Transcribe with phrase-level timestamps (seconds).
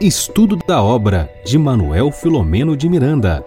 [0.00, 3.44] Estudo da obra de Manuel Filomeno de Miranda.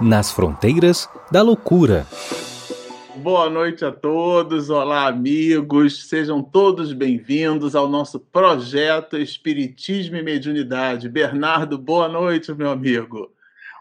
[0.00, 2.06] Nas fronteiras da loucura.
[3.16, 11.08] Boa noite a todos, olá amigos, sejam todos bem-vindos ao nosso projeto Espiritismo e Mediunidade.
[11.08, 13.30] Bernardo, boa noite, meu amigo.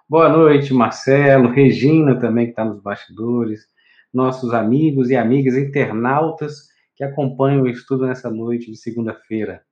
[0.10, 3.68] Boa noite, Marcelo, Regina também que está nos bastidores,
[4.12, 6.70] nossos amigos e amigas internautas
[7.00, 9.64] que acompanham o estudo nessa noite de segunda-feira.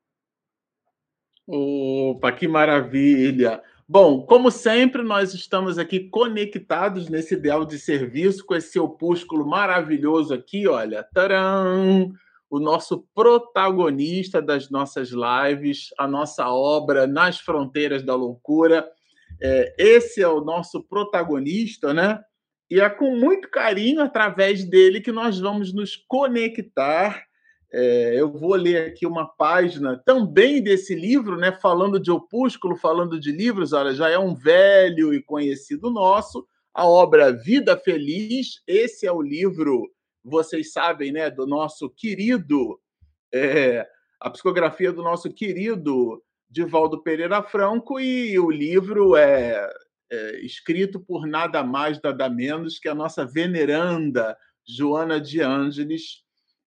[1.46, 3.62] Opa, que maravilha!
[3.86, 10.34] Bom, como sempre, nós estamos aqui conectados nesse ideal de serviço com esse opúsculo maravilhoso
[10.34, 11.04] aqui, olha.
[11.04, 12.14] Taram!
[12.50, 18.90] O nosso protagonista das nossas lives, a nossa obra Nas Fronteiras da Loucura.
[19.42, 22.22] É, esse é o nosso protagonista, né?
[22.70, 27.28] E é com muito carinho, através dele, que nós vamos nos conectar
[27.72, 31.52] é, eu vou ler aqui uma página também desse livro, né?
[31.52, 36.88] Falando de opúsculo, falando de livros, olha, já é um velho e conhecido nosso, a
[36.88, 38.62] obra Vida Feliz.
[38.66, 39.92] Esse é o livro,
[40.24, 41.30] vocês sabem, né?
[41.30, 42.80] Do nosso querido,
[43.34, 43.86] é,
[44.20, 49.70] a psicografia do nosso querido Divaldo Pereira Franco, e o livro é,
[50.12, 56.26] é escrito por nada mais, nada menos que a nossa veneranda Joana de Ângeles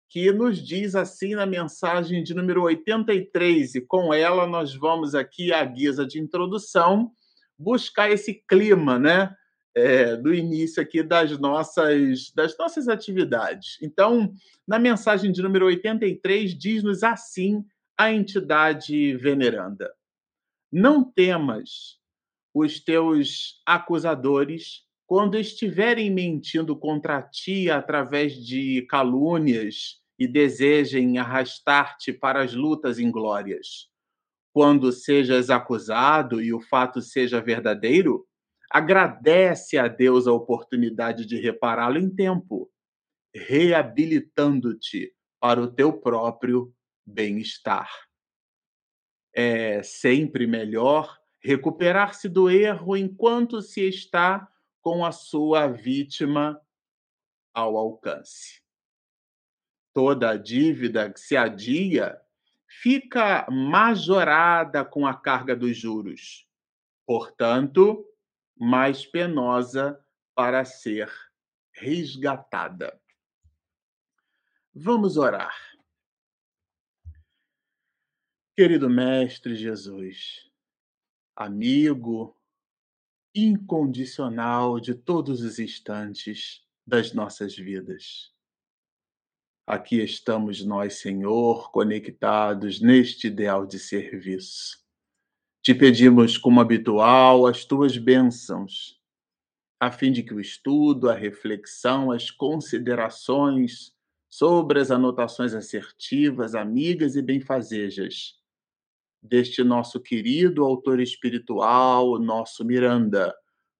[0.08, 5.52] que nos diz assim na mensagem de número 83, e com ela nós vamos aqui,
[5.52, 7.12] à guisa de introdução,
[7.58, 9.34] buscar esse clima, né?
[9.74, 13.76] É, do início aqui das nossas, das nossas atividades.
[13.80, 14.32] Então,
[14.66, 17.64] na mensagem de número 83, diz-nos assim
[17.96, 19.92] a entidade veneranda:
[20.72, 21.97] Não temas
[22.58, 32.42] os teus acusadores quando estiverem mentindo contra ti através de calúnias e desejem arrastar-te para
[32.42, 33.88] as lutas inglórias.
[34.52, 38.26] Quando sejas acusado e o fato seja verdadeiro,
[38.70, 42.70] agradece a Deus a oportunidade de repará-lo em tempo,
[43.34, 46.70] reabilitando-te para o teu próprio
[47.06, 47.88] bem-estar.
[49.34, 54.50] É sempre melhor recuperar-se do erro enquanto se está
[54.80, 56.60] com a sua vítima
[57.52, 58.62] ao alcance.
[59.92, 62.20] Toda a dívida que se adia
[62.66, 66.46] fica majorada com a carga dos juros,
[67.06, 68.04] portanto,
[68.56, 69.98] mais penosa
[70.34, 71.10] para ser
[71.72, 73.00] resgatada.
[74.74, 75.56] Vamos orar.
[78.54, 80.47] Querido Mestre Jesus,
[81.38, 82.36] amigo,
[83.32, 88.32] incondicional de todos os instantes das nossas vidas.
[89.64, 94.84] Aqui estamos nós, Senhor, conectados neste ideal de serviço.
[95.62, 99.00] Te pedimos, como habitual, as tuas bênçãos,
[99.78, 103.94] a fim de que o estudo, a reflexão, as considerações
[104.28, 108.37] sobre as anotações assertivas, amigas e benfazejas
[109.22, 113.34] deste nosso querido autor espiritual, nosso Miranda,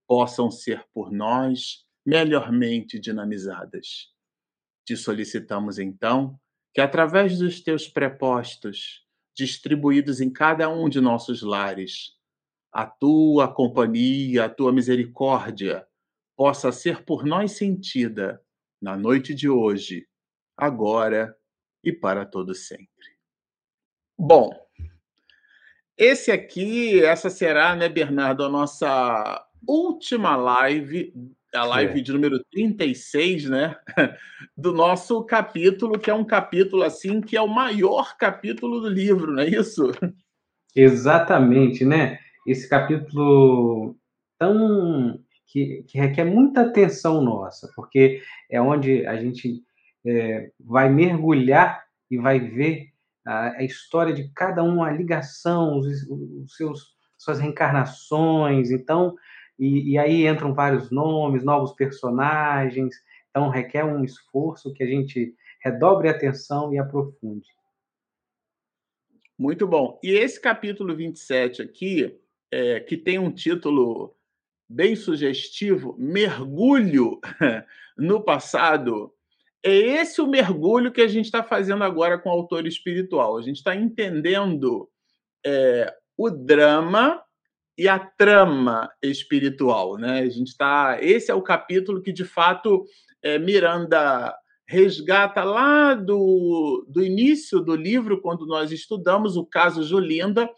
[0.07, 4.13] possam ser por nós melhormente dinamizadas.
[4.85, 6.39] Te solicitamos, então,
[6.73, 9.07] que através dos teus prepostos,
[9.37, 12.17] distribuídos em cada um de nossos lares,
[12.73, 15.87] a tua companhia, a tua misericórdia
[16.37, 18.43] possa ser por nós sentida
[18.81, 20.07] na noite de hoje,
[20.57, 21.37] agora
[21.83, 22.87] e para todo sempre.
[24.17, 24.51] Bom,
[25.99, 31.13] esse aqui, essa será, né, Bernardo, a nossa última live,
[31.53, 32.03] a live é.
[32.03, 33.77] de número 36, né,
[34.57, 39.33] do nosso capítulo, que é um capítulo assim que é o maior capítulo do livro,
[39.33, 39.91] não é isso?
[40.75, 42.19] Exatamente, né?
[42.47, 43.97] Esse capítulo
[44.39, 49.63] tão que, que requer muita atenção nossa, porque é onde a gente
[50.07, 52.91] é, vai mergulhar e vai ver
[53.29, 59.17] a, história de cada um, a ligação, os, os seus suas reencarnações, então
[59.59, 62.95] e, e, aí entram vários nomes, novos personagens,
[63.29, 67.49] então requer um esforço que a gente redobre a atenção e aprofunde.
[69.37, 69.99] Muito bom.
[70.03, 72.17] E esse capítulo 27 aqui,
[72.53, 74.17] é, que tem um título
[74.69, 77.21] bem sugestivo, Mergulho
[77.99, 79.13] no Passado,
[79.65, 83.37] é esse o mergulho que a gente está fazendo agora com o autor espiritual.
[83.37, 84.89] A gente está entendendo
[85.45, 87.23] é, o drama
[87.77, 90.21] e a trama espiritual, né?
[90.21, 90.99] A gente está.
[91.01, 92.85] Esse é o capítulo que de fato
[93.23, 94.35] é, Miranda
[94.67, 100.49] resgata lá do, do início do livro, quando nós estudamos o caso Julinda.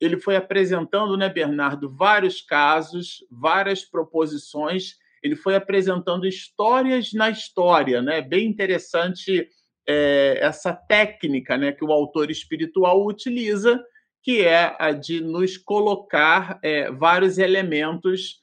[0.00, 4.94] Ele foi apresentando, né, Bernardo, vários casos, várias proposições.
[5.22, 8.20] Ele foi apresentando histórias na história, né?
[8.20, 9.48] Bem interessante
[9.86, 13.82] é, essa técnica, né, que o autor espiritual utiliza,
[14.22, 18.40] que é a de nos colocar é, vários elementos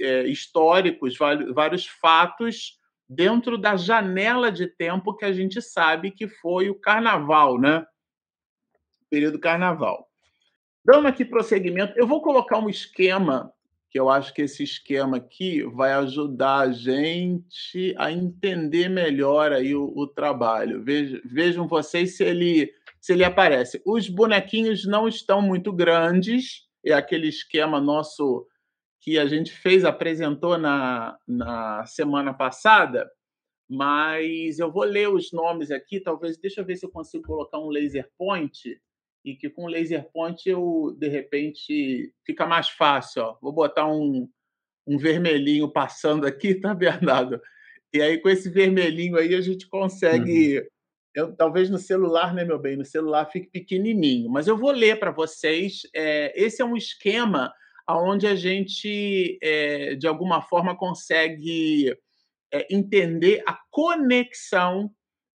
[0.00, 1.16] é, históricos,
[1.54, 2.78] vários, fatos
[3.08, 7.84] dentro da janela de tempo que a gente sabe que foi o carnaval, né?
[9.10, 10.06] Período carnaval.
[10.84, 13.52] Dando aqui prosseguimento, eu vou colocar um esquema,
[13.90, 19.74] que eu acho que esse esquema aqui vai ajudar a gente a entender melhor aí
[19.74, 20.84] o, o trabalho.
[20.84, 22.70] Vejam, vejam vocês se ele,
[23.00, 23.80] se ele aparece.
[23.86, 28.46] Os bonequinhos não estão muito grandes, é aquele esquema nosso
[29.00, 33.08] que a gente fez, apresentou na, na semana passada,
[33.68, 37.58] mas eu vou ler os nomes aqui, talvez, deixa eu ver se eu consigo colocar
[37.58, 38.78] um laser point,
[39.28, 43.22] e que com laser point eu, de repente, fica mais fácil.
[43.22, 43.38] Ó.
[43.42, 44.28] Vou botar um,
[44.86, 47.40] um vermelhinho passando aqui, tá, Bernardo?
[47.92, 50.60] E aí, com esse vermelhinho aí, a gente consegue.
[50.60, 50.66] Uhum.
[51.14, 52.76] Eu, talvez no celular, né, meu bem?
[52.76, 54.30] No celular fique pequenininho.
[54.30, 55.82] Mas eu vou ler para vocês.
[55.94, 57.52] É, esse é um esquema
[57.88, 61.94] onde a gente, é, de alguma forma, consegue
[62.52, 64.90] é, entender a conexão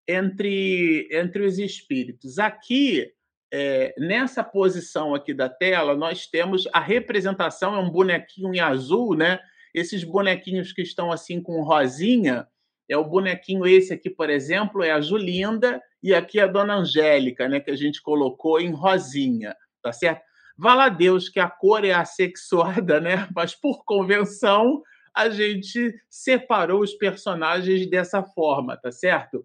[0.07, 2.39] entre, entre os espíritos.
[2.39, 3.13] Aqui,
[3.52, 9.17] é, nessa posição aqui da tela, nós temos a representação, é um bonequinho em azul,
[9.17, 9.41] né?
[9.75, 12.47] Esses bonequinhos que estão assim com rosinha,
[12.88, 17.49] é o bonequinho esse aqui, por exemplo, é a Julinda, e aqui a Dona Angélica,
[17.49, 17.61] né?
[17.61, 20.23] Que a gente colocou em rosinha, tá certo?
[20.56, 23.29] Vá lá Deus que a cor é assexuada, né?
[23.35, 24.82] Mas por convenção
[25.14, 29.44] a gente separou os personagens dessa forma, tá certo?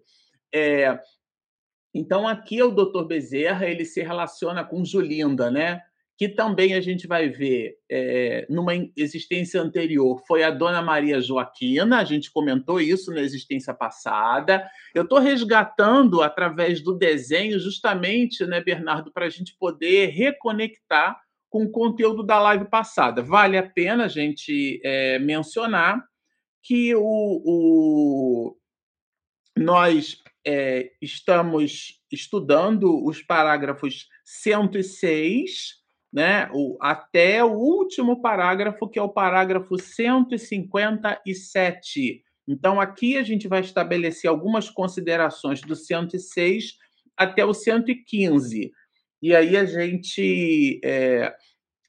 [0.54, 0.98] É...
[1.98, 3.04] Então aqui é o Dr.
[3.04, 5.82] Bezerra, ele se relaciona com Julinda, né?
[6.18, 11.98] que também a gente vai ver é, numa existência anterior, foi a Dona Maria Joaquina,
[11.98, 14.66] a gente comentou isso na existência passada.
[14.94, 21.20] Eu estou resgatando através do desenho, justamente, né, Bernardo, para a gente poder reconectar
[21.50, 23.22] com o conteúdo da live passada.
[23.22, 26.02] Vale a pena a gente é, mencionar
[26.62, 27.02] que o,
[27.44, 28.56] o
[29.56, 35.84] nós é, estamos estudando os parágrafos 106
[36.16, 42.22] né, o, até o último parágrafo, que é o parágrafo 157.
[42.48, 46.78] Então, aqui a gente vai estabelecer algumas considerações do 106
[47.16, 48.72] até o 115.
[49.20, 51.34] E aí a gente é,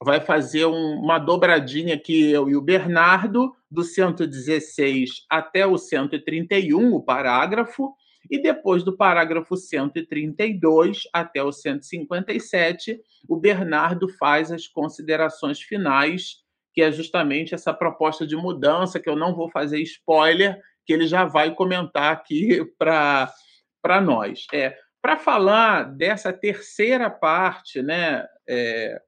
[0.02, 6.94] vai fazer um, uma dobradinha aqui, eu e o Bernardo, do 116 até o 131,
[6.94, 7.94] o parágrafo,
[8.30, 16.42] e depois do parágrafo 132 até o 157, o Bernardo faz as considerações finais,
[16.74, 21.06] que é justamente essa proposta de mudança, que eu não vou fazer spoiler, que ele
[21.06, 24.46] já vai comentar aqui para nós.
[24.52, 29.00] É, para falar dessa terceira parte, né, é,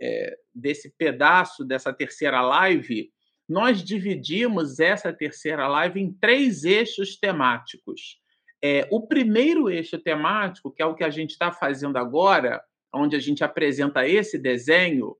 [0.00, 3.10] é, desse pedaço dessa terceira live,
[3.48, 8.18] nós dividimos essa terceira live em três eixos temáticos.
[8.68, 12.60] É, o primeiro eixo temático, que é o que a gente está fazendo agora,
[12.92, 15.16] onde a gente apresenta esse desenho,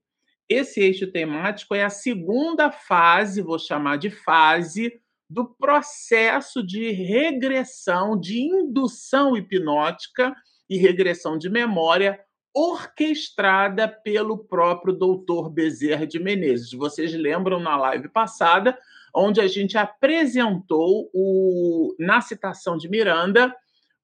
[0.49, 4.99] esse eixo temático é a segunda fase, vou chamar de fase,
[5.29, 10.35] do processo de regressão, de indução hipnótica
[10.69, 12.19] e regressão de memória
[12.53, 16.71] orquestrada pelo próprio doutor Bezerra de Menezes.
[16.73, 18.77] Vocês lembram na live passada
[19.15, 23.53] onde a gente apresentou o, na citação de Miranda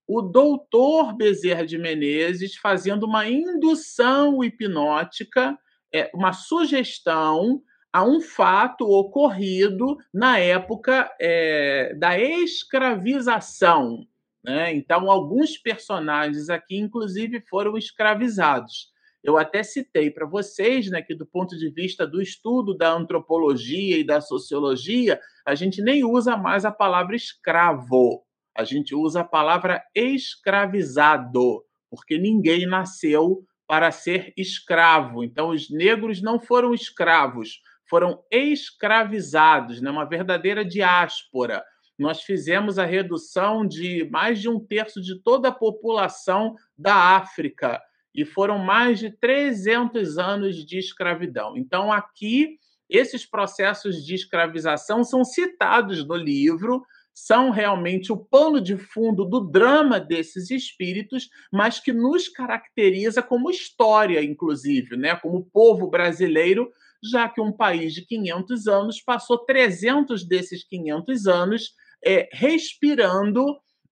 [0.08, 5.58] o doutor Bezerra de Menezes fazendo uma indução hipnótica,
[5.94, 14.06] é, uma sugestão a um fato ocorrido na época é, da escravização.
[14.44, 14.74] Né?
[14.74, 18.92] Então, alguns personagens aqui, inclusive, foram escravizados.
[19.24, 23.98] Eu até citei para vocês né, que, do ponto de vista do estudo da antropologia
[23.98, 28.22] e da sociologia, a gente nem usa mais a palavra escravo,
[28.56, 35.24] a gente usa a palavra escravizado, porque ninguém nasceu para ser escravo.
[35.24, 39.90] Então, os negros não foram escravos, foram escravizados, né?
[39.90, 41.64] uma verdadeira diáspora.
[41.98, 47.82] Nós fizemos a redução de mais de um terço de toda a população da África
[48.14, 51.58] e foram mais de 300 anos de escravidão.
[51.58, 52.58] Então, aqui,
[52.90, 59.40] esses processos de escravização são citados no livro, são realmente o pano de fundo do
[59.40, 65.16] drama desses espíritos, mas que nos caracteriza como história, inclusive, né?
[65.16, 66.72] como povo brasileiro,
[67.04, 73.46] já que um país de 500 anos passou 300 desses 500 anos é, respirando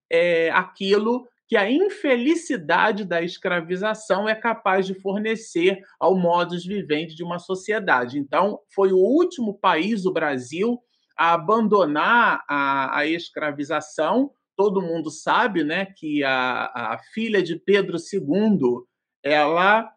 [0.09, 7.25] é, aquilo que a infelicidade da escravização é capaz de fornecer ao modus vivendi de
[7.25, 8.17] uma sociedade.
[8.17, 10.79] Então, foi o último país, o Brasil,
[11.13, 14.31] a abandonar a, a escravização.
[14.55, 18.85] Todo mundo sabe né, que a, a filha de Pedro II
[19.21, 19.91] ela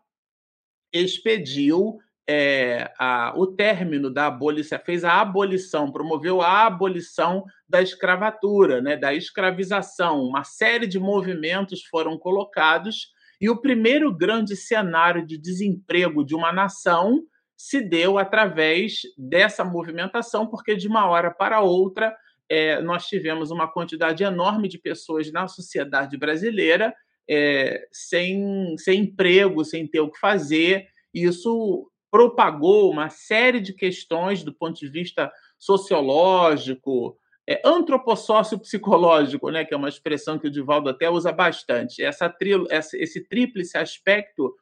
[0.92, 8.80] expediu é, a, o término da abolição, fez a abolição, promoveu a abolição da escravatura,
[8.80, 10.22] né, da escravização.
[10.22, 16.52] Uma série de movimentos foram colocados e o primeiro grande cenário de desemprego de uma
[16.52, 17.22] nação
[17.56, 22.14] se deu através dessa movimentação, porque de uma hora para outra
[22.48, 26.94] é, nós tivemos uma quantidade enorme de pessoas na sociedade brasileira
[27.28, 30.86] é, sem, sem emprego, sem ter o que fazer.
[31.12, 39.74] Isso propagou uma série de questões do ponto de vista sociológico, é, antropossócio-psicológico, né, que
[39.74, 42.04] é uma expressão que o Divaldo até usa bastante.
[42.04, 44.54] Essa, tri, essa esse tríplice aspecto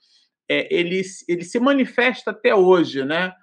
[0.50, 3.34] é, ele, ele se manifesta até hoje, né,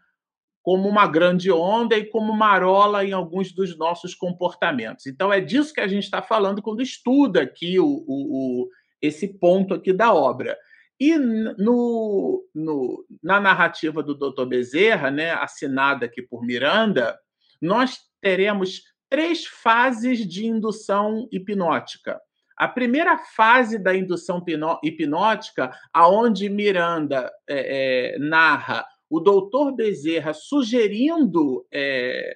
[0.64, 5.06] como uma grande onda e como marola em alguns dos nossos comportamentos.
[5.06, 8.70] Então é disso que a gente está falando quando estuda aqui o, o, o,
[9.04, 10.58] esse ponto aqui da obra.
[11.00, 14.46] E no, no, na narrativa do Dr.
[14.46, 17.18] Bezerra, né, assinada aqui por Miranda,
[17.62, 22.20] nós teremos três fases de indução hipnótica.
[22.58, 24.44] A primeira fase da indução
[24.84, 32.36] hipnótica, aonde Miranda é, é, narra o doutor Bezerra sugerindo é,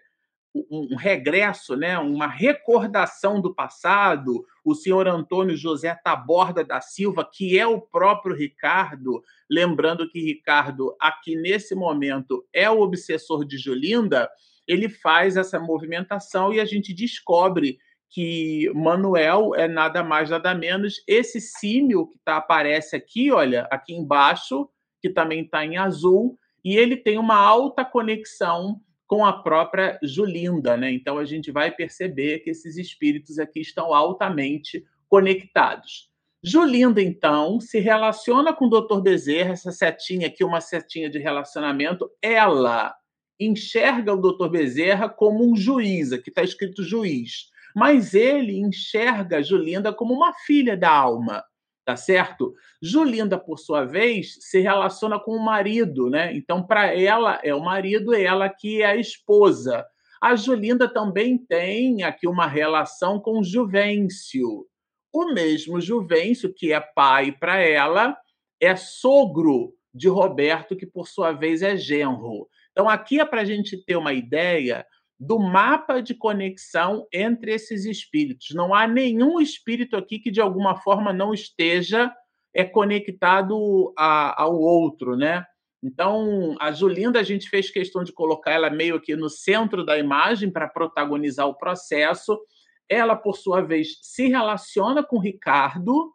[0.53, 7.57] um regresso, né, uma recordação do passado, o senhor Antônio José Taborda da Silva, que
[7.57, 14.29] é o próprio Ricardo, lembrando que Ricardo, aqui nesse momento, é o obsessor de Julinda,
[14.67, 17.79] ele faz essa movimentação e a gente descobre
[18.09, 23.93] que Manuel é nada mais, nada menos esse símio que tá, aparece aqui, olha, aqui
[23.93, 24.69] embaixo,
[25.01, 28.79] que também está em azul, e ele tem uma alta conexão
[29.13, 30.91] com a própria Julinda, né?
[30.91, 36.09] Então a gente vai perceber que esses espíritos aqui estão altamente conectados.
[36.43, 39.01] Julinda, então, se relaciona com o Dr.
[39.01, 42.95] Bezerra, essa setinha aqui, uma setinha de relacionamento, ela
[43.39, 44.49] enxerga o Dr.
[44.49, 50.75] Bezerra como um juiz, aqui está escrito juiz, mas ele enxerga Julinda como uma filha
[50.75, 51.43] da alma
[51.85, 52.53] tá certo?
[52.81, 56.35] Julinda, por sua vez, se relaciona com o marido, né?
[56.35, 59.85] Então, para ela é o marido, ela que é a esposa.
[60.21, 64.65] A Julinda também tem aqui uma relação com Juvencio.
[65.13, 68.17] O mesmo Juvencio, que é pai para ela,
[68.59, 72.47] é sogro de Roberto, que por sua vez é genro.
[72.71, 74.85] Então, aqui é para a gente ter uma ideia
[75.19, 78.49] do mapa de conexão entre esses espíritos.
[78.53, 82.13] Não há nenhum espírito aqui que de alguma forma não esteja
[82.53, 85.43] é conectado a, ao outro, né?
[85.83, 89.97] Então, a Julinda, a gente fez questão de colocar ela meio que no centro da
[89.97, 92.39] imagem para protagonizar o processo.
[92.87, 96.13] Ela, por sua vez, se relaciona com Ricardo.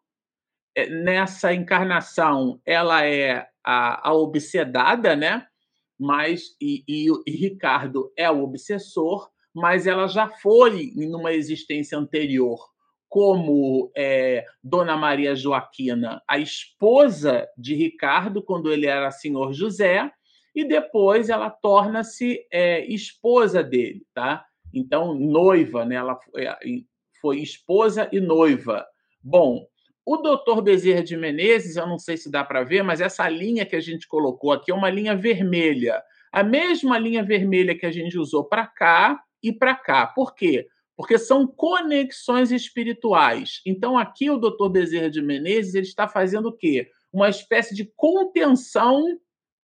[0.76, 5.47] É, nessa encarnação, ela é a, a obsedada, né?
[5.98, 11.98] Mas e, e, e Ricardo é o obsessor, mas ela já foi em uma existência
[11.98, 12.58] anterior
[13.08, 20.10] como é, Dona Maria Joaquina, a esposa de Ricardo, quando ele era senhor José,
[20.54, 24.44] e depois ela torna-se é, esposa dele, tá?
[24.74, 25.94] Então, noiva, né?
[25.94, 26.44] Ela foi,
[27.20, 28.86] foi esposa e noiva.
[29.22, 29.66] Bom,
[30.10, 33.66] o doutor Bezerra de Menezes, eu não sei se dá para ver, mas essa linha
[33.66, 36.02] que a gente colocou aqui é uma linha vermelha.
[36.32, 40.06] A mesma linha vermelha que a gente usou para cá e para cá.
[40.06, 40.66] Por quê?
[40.96, 43.60] Porque são conexões espirituais.
[43.66, 46.88] Então, aqui o doutor Bezerra de Menezes ele está fazendo o quê?
[47.12, 49.04] Uma espécie de contenção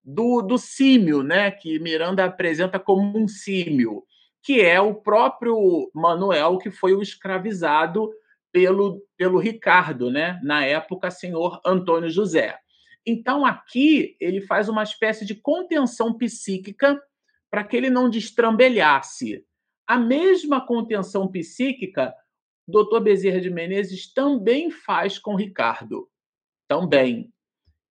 [0.05, 1.51] do, do símio, né?
[1.51, 4.05] que Miranda apresenta como um símio,
[4.43, 8.11] que é o próprio Manuel, que foi o escravizado
[8.55, 10.39] pelo, pelo Ricardo, né?
[10.41, 12.57] na época, senhor Antônio José.
[13.05, 17.03] Então, aqui, ele faz uma espécie de contenção psíquica
[17.51, 19.45] para que ele não destrambelhasse.
[19.85, 22.15] A mesma contenção psíquica,
[22.67, 23.01] Dr.
[23.03, 26.09] Bezerra de Menezes também faz com Ricardo.
[26.69, 27.33] Também.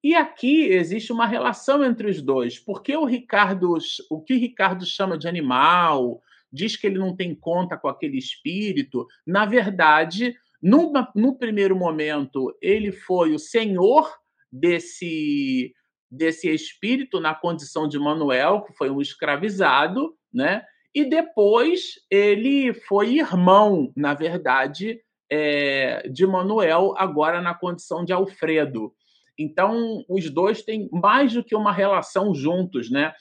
[0.02, 3.78] E aqui existe uma relação entre os dois, porque o Ricardo,
[4.10, 9.06] o que Ricardo chama de animal, diz que ele não tem conta com aquele espírito.
[9.28, 14.10] Na verdade, numa, no primeiro momento, ele foi o senhor
[14.50, 15.74] desse,
[16.10, 20.64] desse espírito na condição de Manuel, que foi um escravizado, né?
[20.96, 28.94] E depois ele foi irmão, na verdade, é, de Manuel, agora na condição de Alfredo.
[29.38, 33.14] Então, os dois têm mais do que uma relação juntos, né?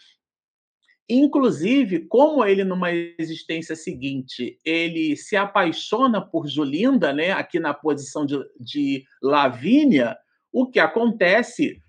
[1.09, 8.25] Inclusive, como ele, numa existência seguinte, ele se apaixona por Julinda, né, aqui na posição
[8.25, 10.17] de, de Lavínia,
[10.53, 11.83] o que acontece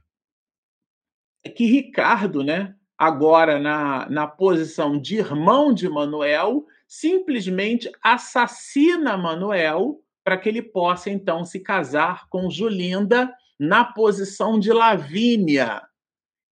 [1.43, 9.99] é que Ricardo, né, agora na, na posição de irmão de Manuel, simplesmente assassina Manuel
[10.23, 15.81] para que ele possa então se casar com Julinda na posição de Lavínia.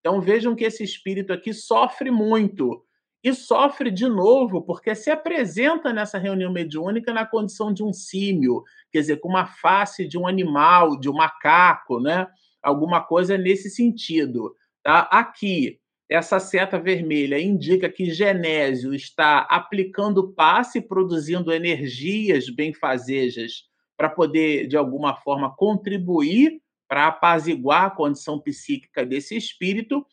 [0.02, 2.84] Então vejam que esse espírito aqui sofre muito.
[3.24, 8.64] E sofre de novo porque se apresenta nessa reunião mediúnica na condição de um símio,
[8.92, 12.28] quer dizer, com uma face de um animal, de um macaco, né?
[12.64, 14.56] Alguma coisa nesse sentido.
[14.82, 15.02] Tá?
[15.12, 15.80] Aqui,
[16.10, 23.66] essa seta vermelha indica que Genésio está aplicando passe, produzindo energias benfazejas
[23.96, 26.60] para poder, de alguma forma, contribuir
[26.92, 30.06] para apaziguar a condição psíquica desse espírito.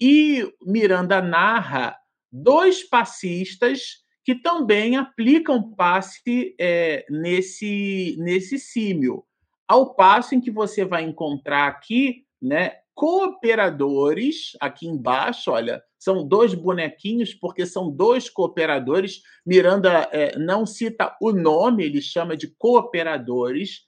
[0.00, 1.94] E Miranda narra
[2.32, 9.26] dois passistas que também aplicam passe é, nesse, nesse símio.
[9.68, 16.54] Ao passo em que você vai encontrar aqui né, cooperadores, aqui embaixo, olha, são dois
[16.54, 19.20] bonequinhos, porque são dois cooperadores.
[19.44, 23.82] Miranda é, não cita o nome, ele chama de cooperadores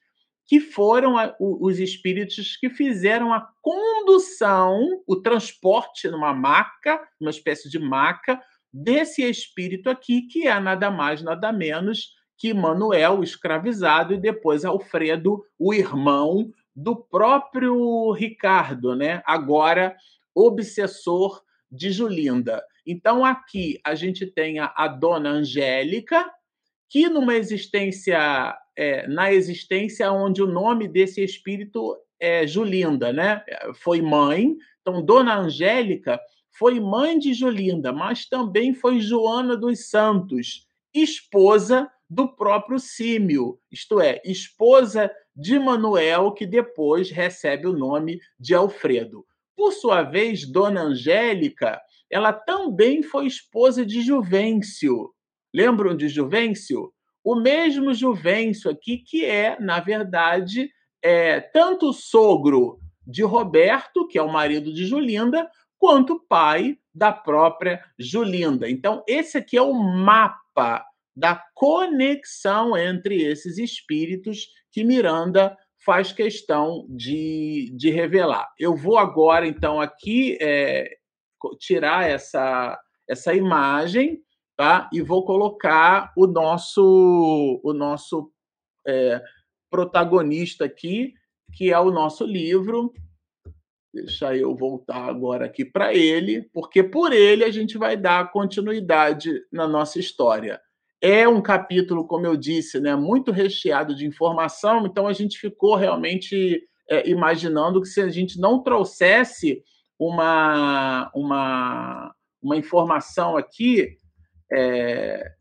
[0.46, 7.68] que foram a, os espíritos que fizeram a condução, o transporte numa maca, uma espécie
[7.70, 8.40] de maca,
[8.72, 14.64] desse espírito aqui, que é nada mais, nada menos que Manuel, o escravizado, e depois
[14.64, 19.22] Alfredo, o irmão do próprio Ricardo, né?
[19.24, 19.96] agora
[20.34, 22.62] obsessor de Julinda.
[22.86, 26.28] Então, aqui a gente tem a, a dona Angélica,
[26.94, 33.44] que numa existência é, na existência onde o nome desse espírito é Julinda, né?
[33.74, 34.56] Foi mãe.
[34.80, 36.20] Então, Dona Angélica
[36.56, 44.00] foi mãe de Julinda, mas também foi Joana dos Santos, esposa do próprio Símio, isto
[44.00, 49.26] é, esposa de Manuel, que depois recebe o nome de Alfredo.
[49.56, 55.12] Por sua vez, Dona Angélica, ela também foi esposa de Juvencio.
[55.54, 56.92] Lembram de Juvencio?
[57.24, 60.70] o mesmo Juvencio aqui, que é, na verdade,
[61.02, 67.12] é, tanto o sogro de Roberto, que é o marido de Julinda, quanto pai da
[67.12, 68.68] própria Julinda.
[68.68, 70.84] Então, esse aqui é o mapa
[71.16, 78.50] da conexão entre esses espíritos que Miranda faz questão de, de revelar.
[78.58, 80.90] Eu vou agora, então, aqui é,
[81.58, 84.22] tirar essa, essa imagem
[84.56, 84.88] tá?
[84.92, 88.30] E vou colocar o nosso o nosso
[88.86, 89.22] é,
[89.70, 91.14] protagonista aqui,
[91.52, 92.92] que é o nosso livro.
[93.92, 99.40] Deixa eu voltar agora aqui para ele, porque por ele a gente vai dar continuidade
[99.52, 100.60] na nossa história.
[101.00, 105.76] É um capítulo, como eu disse, né, muito recheado de informação, então a gente ficou
[105.76, 109.62] realmente é, imaginando que se a gente não trouxesse
[109.98, 113.96] uma, uma, uma informação aqui,
[114.54, 115.32] é,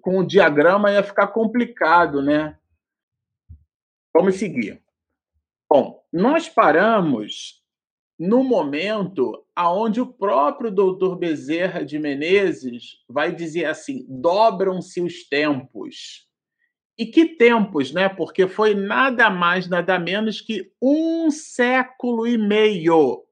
[0.00, 2.58] com o diagrama ia ficar complicado, né?
[4.14, 4.82] Vamos seguir.
[5.70, 7.62] Bom, nós paramos
[8.18, 16.28] no momento aonde o próprio doutor Bezerra de Menezes vai dizer assim: dobram-se os tempos.
[16.98, 18.08] E que tempos, né?
[18.08, 23.24] Porque foi nada mais, nada menos que um século e meio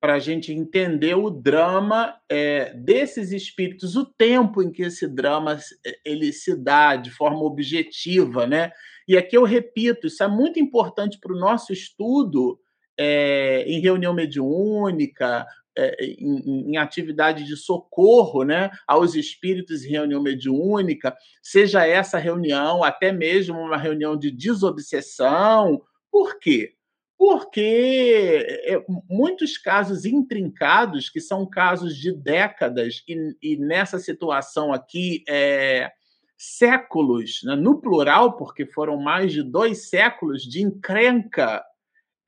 [0.00, 5.58] para a gente entender o drama é, desses espíritos, o tempo em que esse drama
[5.84, 8.70] é, ele se dá de forma objetiva, né?
[9.08, 12.60] E aqui eu repito, isso é muito importante para o nosso estudo
[12.98, 20.20] é, em reunião mediúnica, é, em, em, atividade de socorro né, aos espíritos em reunião
[20.20, 25.80] mediúnica, seja essa reunião até mesmo uma reunião de desobsessão.
[26.10, 26.74] Por quê?
[27.18, 35.24] Porque é, muitos casos intrincados, que são casos de décadas, e, e nessa situação aqui,
[35.28, 35.90] é,
[36.36, 41.64] séculos, né, no plural, porque foram mais de dois séculos de encrenca,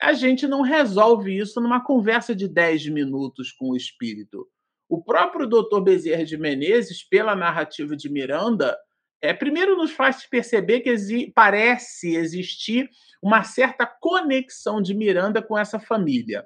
[0.02, 4.48] a gente não resolve isso numa conversa de 10 minutos com o espírito.
[4.88, 8.76] o próprio doutor Bezerra de Menezes, pela narrativa de Miranda,
[9.22, 12.88] é, primeiro nos faz perceber que exi parece existir
[13.22, 16.44] uma certa conexão de Miranda com essa família.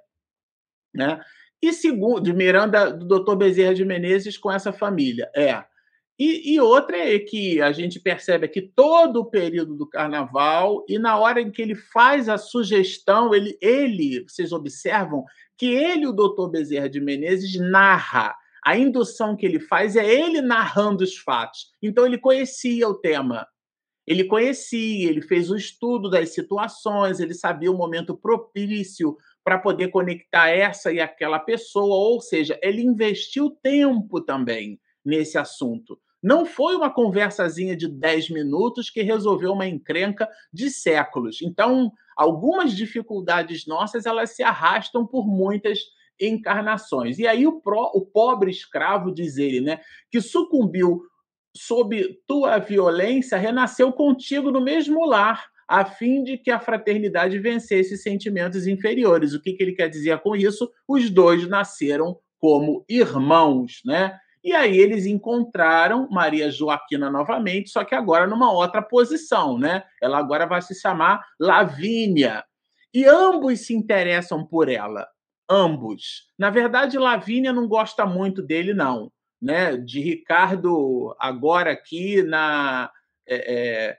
[0.92, 1.20] Né?
[1.62, 5.30] E segundo, de Miranda, do doutor Bezerra de Menezes com essa família.
[5.34, 5.64] É.
[6.18, 10.96] E, e, outra é que a gente percebe aqui todo o período do carnaval, e
[10.96, 15.24] na hora em que ele faz a sugestão, ele, ele vocês observam
[15.56, 18.34] que ele, o doutor Bezerra de Menezes, narra.
[18.64, 21.66] A indução que ele faz é ele narrando os fatos.
[21.82, 23.46] Então ele conhecia o tema.
[24.06, 29.88] Ele conhecia, ele fez o estudo das situações, ele sabia o momento propício para poder
[29.88, 35.98] conectar essa e aquela pessoa, ou seja, ele investiu tempo também nesse assunto.
[36.22, 41.42] Não foi uma conversazinha de 10 minutos que resolveu uma encrenca de séculos.
[41.42, 45.78] Então, algumas dificuldades nossas, elas se arrastam por muitas
[46.20, 47.18] encarnações.
[47.18, 51.02] E aí o, pro, o pobre escravo, diz ele, né, que sucumbiu
[51.56, 57.96] sob tua violência, renasceu contigo no mesmo lar, a fim de que a fraternidade vencesse
[57.96, 59.32] sentimentos inferiores.
[59.32, 60.70] O que, que ele quer dizer com isso?
[60.86, 64.18] Os dois nasceram como irmãos, né?
[64.42, 69.82] E aí eles encontraram Maria Joaquina novamente, só que agora numa outra posição, né?
[70.02, 72.44] Ela agora vai se chamar Lavínia.
[72.92, 75.08] E ambos se interessam por ela.
[75.48, 76.30] Ambos.
[76.38, 79.12] Na verdade, Lavínia não gosta muito dele, não.
[79.40, 79.76] Né?
[79.76, 82.90] De Ricardo, agora aqui na.
[83.26, 83.98] É, é,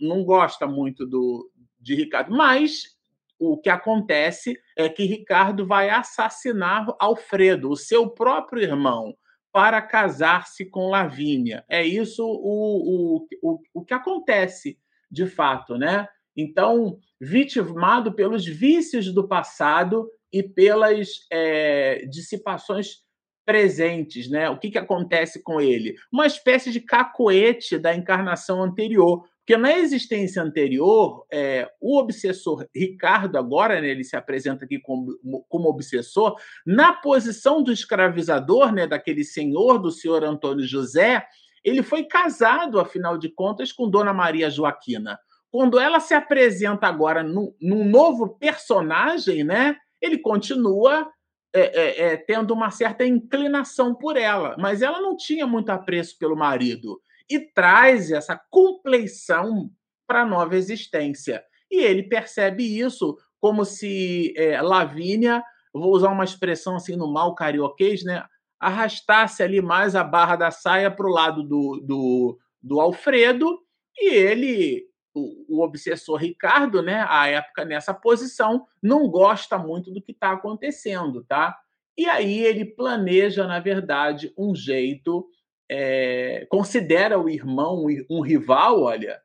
[0.00, 2.34] não gosta muito do, de Ricardo.
[2.34, 2.96] Mas
[3.38, 9.14] o que acontece é que Ricardo vai assassinar Alfredo, o seu próprio irmão
[9.52, 11.64] para casar-se com Lavínia.
[11.68, 14.78] É isso o, o, o, o que acontece
[15.10, 16.06] de fato, né?
[16.36, 22.98] Então, vitimado pelos vícios do passado e pelas é, dissipações
[23.42, 24.50] presentes, né?
[24.50, 25.94] O que, que acontece com ele?
[26.12, 33.38] Uma espécie de cacoete da encarnação anterior, porque na existência anterior, é, o obsessor Ricardo,
[33.38, 35.16] agora né, ele se apresenta aqui como,
[35.48, 41.24] como obsessor, na posição do escravizador, né, daquele senhor, do senhor Antônio José,
[41.64, 45.18] ele foi casado, afinal de contas, com Dona Maria Joaquina.
[45.50, 51.10] Quando ela se apresenta agora num, num novo personagem, né, ele continua
[51.54, 56.18] é, é, é, tendo uma certa inclinação por ela, mas ela não tinha muito apreço
[56.18, 59.70] pelo marido e traz essa compleição
[60.06, 61.42] para a nova existência.
[61.70, 67.34] E ele percebe isso como se é, Lavínia, vou usar uma expressão assim no mal
[67.34, 68.24] carioquês, né?
[68.58, 73.58] arrastasse ali mais a barra da saia para o lado do, do, do Alfredo,
[73.98, 74.84] e ele,
[75.18, 81.24] o, obsessor Ricardo, né, à época nessa posição, não gosta muito do que está acontecendo,
[81.24, 81.56] tá?
[81.96, 85.26] E aí ele planeja, na verdade, um jeito
[85.70, 89.20] é, considera o irmão um rival, olha,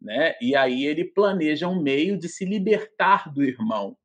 [0.00, 0.34] né?
[0.40, 3.96] E aí ele planeja um meio de se libertar do irmão.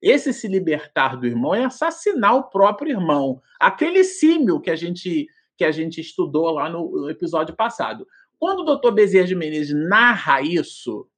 [0.00, 5.26] Esse se libertar do irmão é assassinar o próprio irmão, aquele símil que a gente
[5.56, 8.04] que a gente estudou lá no episódio passado.
[8.44, 11.08] Quando o doutor Bezerra de Menezes narra isso,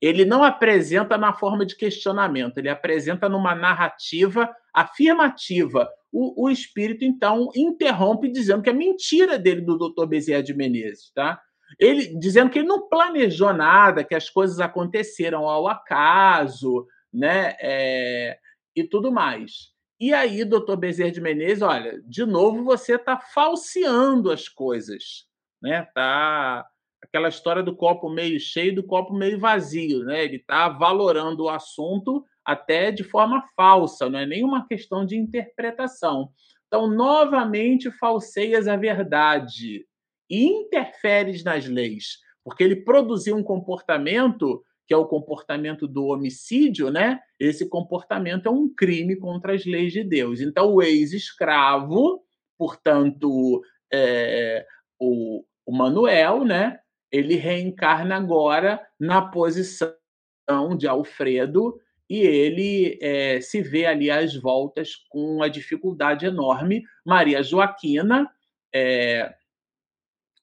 [0.00, 5.86] ele não apresenta na forma de questionamento, ele apresenta numa narrativa afirmativa.
[6.10, 11.12] O, o espírito, então, interrompe dizendo que é mentira dele, do doutor Bezerra de Menezes,
[11.14, 11.38] tá?
[11.78, 17.54] Ele dizendo que ele não planejou nada, que as coisas aconteceram ao acaso, né?
[17.60, 18.38] É,
[18.74, 19.74] e tudo mais.
[20.00, 25.28] E aí, doutor Bezerra de Menezes, olha, de novo você está falseando as coisas,
[25.62, 25.86] né?
[25.94, 26.66] Tá
[27.02, 30.24] aquela história do copo meio cheio do copo meio vazio, né?
[30.24, 36.30] Ele está valorando o assunto até de forma falsa, não é nenhuma questão de interpretação.
[36.66, 39.86] Então, novamente, falseias a verdade
[40.28, 46.90] e interferes nas leis, porque ele produziu um comportamento que é o comportamento do homicídio,
[46.90, 47.20] né?
[47.38, 50.40] Esse comportamento é um crime contra as leis de Deus.
[50.40, 52.24] Então, o ex-escravo,
[52.58, 54.66] portanto, é,
[54.98, 56.78] o, o Manuel, né?
[57.10, 59.94] Ele reencarna agora na posição
[60.76, 66.82] de Alfredo e ele é, se vê ali às voltas com uma dificuldade enorme.
[67.06, 68.28] Maria Joaquina,
[68.74, 69.32] é,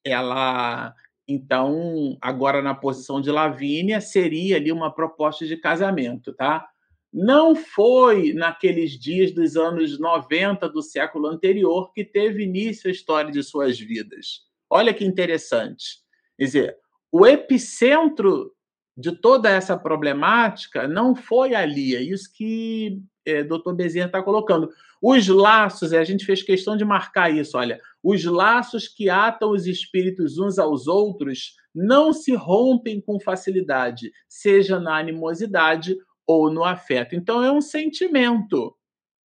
[0.04, 0.94] ela
[1.26, 6.66] então agora na posição de Lavínia seria ali uma proposta de casamento, tá?
[7.12, 13.30] Não foi naqueles dias dos anos 90 do século anterior que teve início a história
[13.30, 14.47] de suas vidas.
[14.70, 15.98] Olha que interessante.
[16.36, 16.76] Quer dizer,
[17.10, 18.52] o epicentro
[18.96, 21.94] de toda essa problemática não foi ali.
[21.94, 23.72] É isso que é, Dr.
[23.74, 24.70] Bezerra está colocando.
[25.00, 29.66] Os laços, a gente fez questão de marcar isso, olha, os laços que atam os
[29.66, 37.14] espíritos uns aos outros não se rompem com facilidade, seja na animosidade ou no afeto.
[37.14, 38.74] Então é um sentimento.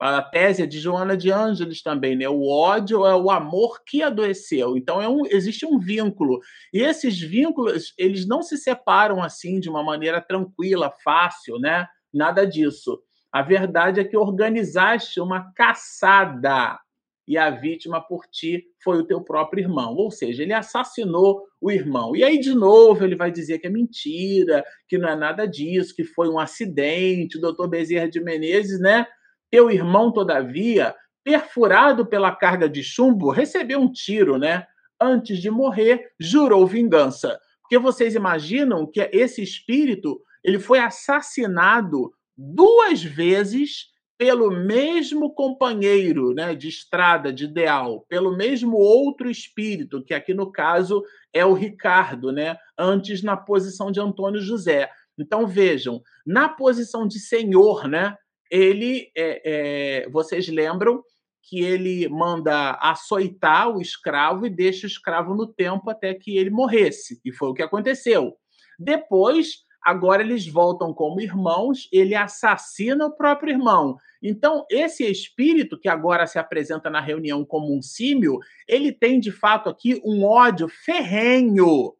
[0.05, 2.27] A tese é de Joana de Ângeles também, né?
[2.27, 4.75] O ódio é o amor que adoeceu.
[4.75, 6.41] Então é um, existe um vínculo.
[6.73, 11.87] E esses vínculos, eles não se separam assim de uma maneira tranquila, fácil, né?
[12.13, 13.01] Nada disso.
[13.31, 16.77] A verdade é que organizaste uma caçada
[17.25, 19.95] e a vítima por ti foi o teu próprio irmão.
[19.95, 22.13] Ou seja, ele assassinou o irmão.
[22.13, 25.95] E aí, de novo, ele vai dizer que é mentira, que não é nada disso,
[25.95, 27.37] que foi um acidente.
[27.37, 29.07] O doutor Bezerra de Menezes, né?
[29.53, 34.65] Teu irmão, todavia, perfurado pela carga de chumbo, recebeu um tiro, né?
[34.99, 37.39] Antes de morrer, jurou vingança.
[37.61, 46.55] Porque vocês imaginam que esse espírito ele foi assassinado duas vezes pelo mesmo companheiro né,
[46.55, 52.31] de estrada, de ideal, pelo mesmo outro espírito, que aqui no caso é o Ricardo,
[52.31, 54.89] né, antes na posição de Antônio José.
[55.15, 58.17] Então vejam, na posição de senhor, né,
[58.53, 61.03] ele, é, é, vocês lembram
[61.41, 66.51] que ele manda açoitar o escravo e deixa o escravo no tempo até que ele
[66.51, 68.37] morresse, e foi o que aconteceu.
[68.77, 73.97] Depois agora eles voltam como irmãos, ele assassina o próprio irmão.
[74.21, 78.37] Então, esse espírito que agora se apresenta na reunião como um símio,
[78.67, 81.95] ele tem de fato aqui um ódio ferrenho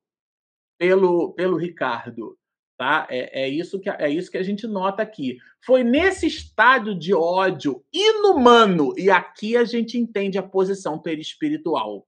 [0.78, 2.38] pelo, pelo Ricardo.
[2.78, 3.08] Tá?
[3.10, 5.38] É, é, isso que, é isso que a gente nota aqui.
[5.66, 12.08] Foi nesse estádio de ódio inumano, e aqui a gente entende a posição perispiritual.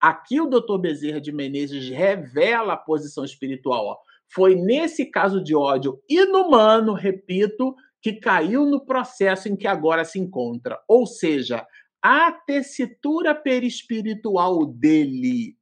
[0.00, 3.84] Aqui o doutor Bezerra de Menezes revela a posição espiritual.
[3.86, 3.96] Ó.
[4.32, 10.18] Foi nesse caso de ódio inumano, repito, que caiu no processo em que agora se
[10.18, 10.78] encontra.
[10.86, 11.66] Ou seja,
[12.00, 15.56] a tessitura perispiritual dele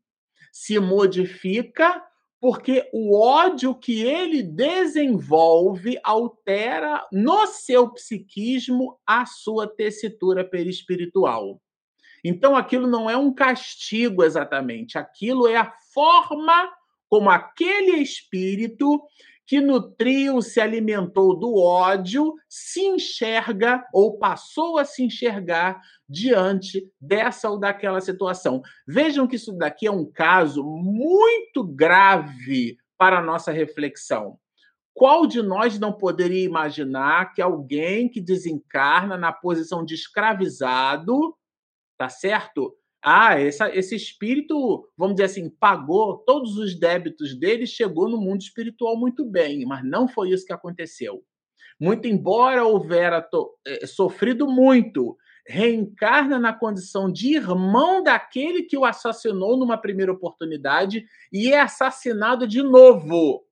[0.53, 2.03] se modifica
[2.41, 11.61] porque o ódio que ele desenvolve altera no seu psiquismo a sua tessitura perispiritual.
[12.25, 16.73] Então aquilo não é um castigo exatamente, aquilo é a forma
[17.09, 19.01] como aquele espírito
[19.47, 27.49] que nutriu, se alimentou do ódio, se enxerga ou passou a se enxergar diante dessa
[27.49, 28.61] ou daquela situação.
[28.87, 34.39] Vejam que isso daqui é um caso muito grave para a nossa reflexão.
[34.93, 41.37] Qual de nós não poderia imaginar que alguém que desencarna na posição de escravizado,
[41.99, 42.75] tá certo?
[43.03, 48.41] Ah, essa, esse espírito, vamos dizer assim, pagou todos os débitos dele, chegou no mundo
[48.41, 51.23] espiritual muito bem, mas não foi isso que aconteceu.
[51.79, 58.85] Muito embora houvera to, é, sofrido muito, reencarna na condição de irmão daquele que o
[58.85, 63.45] assassinou numa primeira oportunidade e é assassinado de novo.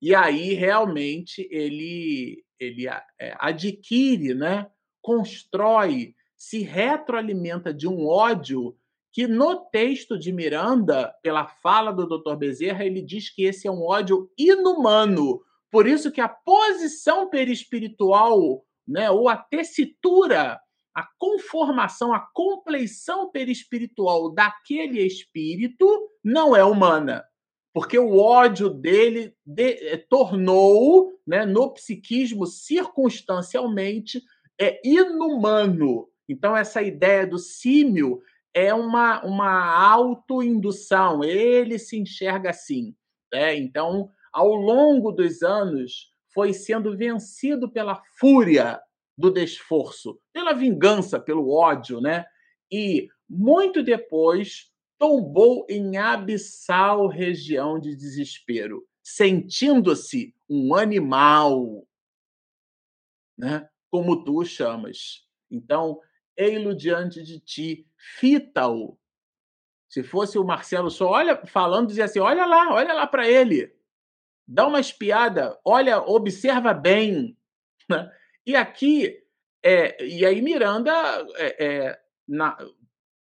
[0.00, 8.76] E aí realmente ele ele é, adquire, né, constrói se retroalimenta de um ódio
[9.12, 12.34] que no texto de Miranda, pela fala do Dr.
[12.34, 15.40] Bezerra, ele diz que esse é um ódio inumano.
[15.70, 20.60] Por isso que a posição perispiritual, né, ou a tessitura,
[20.92, 25.86] a conformação, a compleição perispiritual daquele espírito
[26.24, 27.24] não é humana.
[27.72, 34.20] Porque o ódio dele de, eh, tornou, né, no psiquismo, circunstancialmente,
[34.60, 36.08] é inumano.
[36.28, 38.22] Então, essa ideia do símio
[38.54, 42.94] é uma, uma autoindução, ele se enxerga assim.
[43.32, 43.56] Né?
[43.56, 48.80] Então, ao longo dos anos, foi sendo vencido pela fúria
[49.16, 52.24] do desforço, pela vingança, pelo ódio, né?
[52.70, 61.86] E muito depois tombou em abissal região de desespero, sentindo-se um animal,
[63.36, 63.68] né?
[63.90, 65.26] Como tu o chamas.
[65.50, 66.00] Então,
[66.36, 68.98] ei-lo diante de ti, fita-o.
[69.88, 73.74] Se fosse o Marcelo só olha falando, dizia assim: olha lá, olha lá para ele,
[74.46, 77.36] dá uma espiada, olha, observa bem.
[77.88, 78.10] Né?
[78.46, 79.22] E aqui,
[79.62, 80.92] é, e aí Miranda
[81.36, 82.56] é, é, na,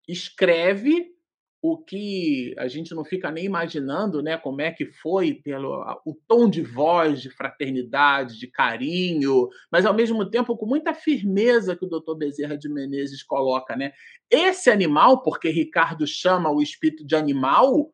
[0.07, 1.13] escreve
[1.61, 6.15] o que a gente não fica nem imaginando, né, como é que foi pelo o
[6.27, 11.85] tom de voz de fraternidade, de carinho, mas ao mesmo tempo com muita firmeza que
[11.85, 12.15] o Dr.
[12.17, 13.91] Bezerra de Menezes coloca, né?
[14.29, 17.93] Esse animal, porque Ricardo chama o espírito de animal,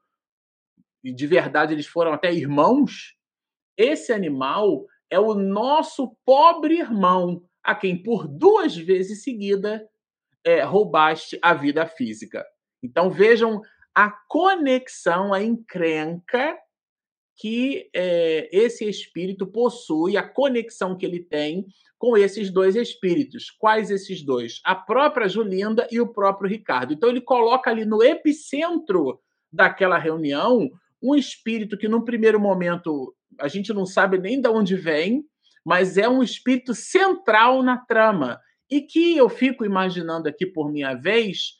[1.04, 3.18] e de verdade eles foram até irmãos,
[3.76, 9.86] esse animal é o nosso pobre irmão, a quem por duas vezes seguida
[10.46, 12.46] é, roubaste a vida física.
[12.82, 13.62] Então vejam
[13.94, 16.58] a conexão, a encrenca
[17.36, 23.52] que é, esse espírito possui, a conexão que ele tem com esses dois espíritos.
[23.52, 24.60] Quais esses dois?
[24.64, 26.94] A própria Julinda e o próprio Ricardo.
[26.94, 29.20] Então ele coloca ali no epicentro
[29.52, 30.70] daquela reunião
[31.02, 35.24] um espírito que, num primeiro momento, a gente não sabe nem de onde vem,
[35.64, 38.40] mas é um espírito central na trama.
[38.70, 41.54] E que eu fico imaginando aqui por minha vez,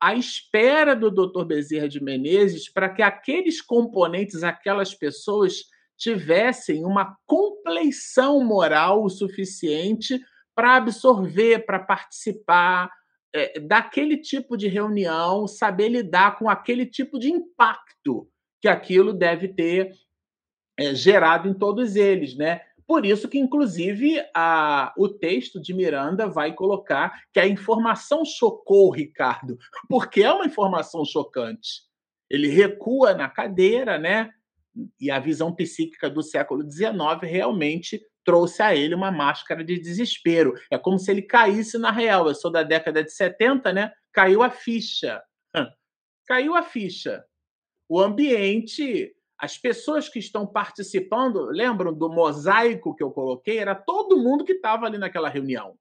[0.00, 1.44] a espera do Dr.
[1.44, 5.64] Bezerra de Menezes para que aqueles componentes, aquelas pessoas
[5.96, 10.20] tivessem uma compleição moral o suficiente
[10.54, 12.90] para absorver, para participar
[13.34, 18.28] é, daquele tipo de reunião, saber lidar com aquele tipo de impacto
[18.60, 19.92] que aquilo deve ter
[20.78, 22.62] é, gerado em todos eles, né?
[22.88, 28.88] Por isso que, inclusive, a, o texto de Miranda vai colocar que a informação chocou
[28.88, 29.58] o Ricardo,
[29.90, 31.82] porque é uma informação chocante.
[32.30, 34.30] Ele recua na cadeira, né?
[34.98, 40.54] E a visão psíquica do século XIX realmente trouxe a ele uma máscara de desespero.
[40.70, 42.26] É como se ele caísse na real.
[42.26, 43.92] Eu sou da década de 70, né?
[44.12, 45.22] Caiu a ficha.
[46.26, 47.22] Caiu a ficha.
[47.86, 53.58] O ambiente as pessoas que estão participando, lembram do mosaico que eu coloquei?
[53.58, 55.78] Era todo mundo que estava ali naquela reunião.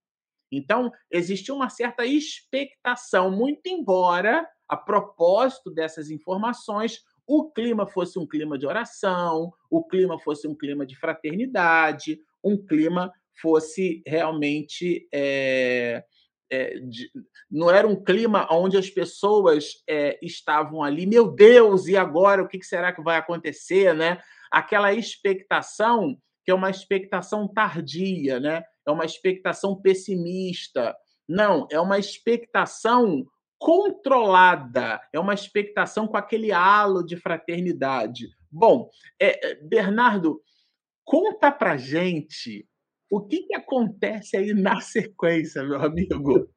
[0.52, 8.26] Então, existia uma certa expectação, muito embora, a propósito dessas informações, o clima fosse um
[8.26, 16.04] clima de oração, o clima fosse um clima de fraternidade, um clima fosse realmente é,
[16.50, 17.12] é, de,
[17.50, 22.48] não era um clima onde as pessoas é, estavam ali, meu Deus, e agora o
[22.48, 24.20] que será que vai acontecer, né?
[24.52, 28.64] Aquela expectação que é uma expectação tardia, né?
[28.86, 30.96] É uma expectação pessimista.
[31.28, 33.26] Não, é uma expectação
[33.60, 38.30] controlada, é uma expectação com aquele halo de fraternidade.
[38.50, 40.42] Bom, é, Bernardo,
[41.04, 42.66] conta pra gente
[43.10, 46.50] o que, que acontece aí na sequência, meu amigo?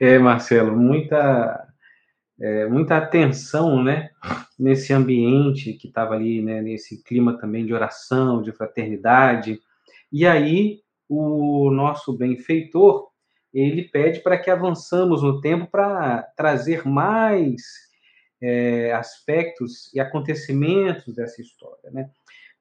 [0.00, 1.66] É, Marcelo, muita,
[2.40, 4.10] é, muita atenção, né,
[4.58, 9.60] nesse ambiente que estava ali, né, nesse clima também de oração, de fraternidade.
[10.12, 13.08] E aí o nosso benfeitor
[13.52, 17.62] ele pede para que avançamos no tempo para trazer mais
[18.40, 22.10] é, aspectos e acontecimentos dessa história, né?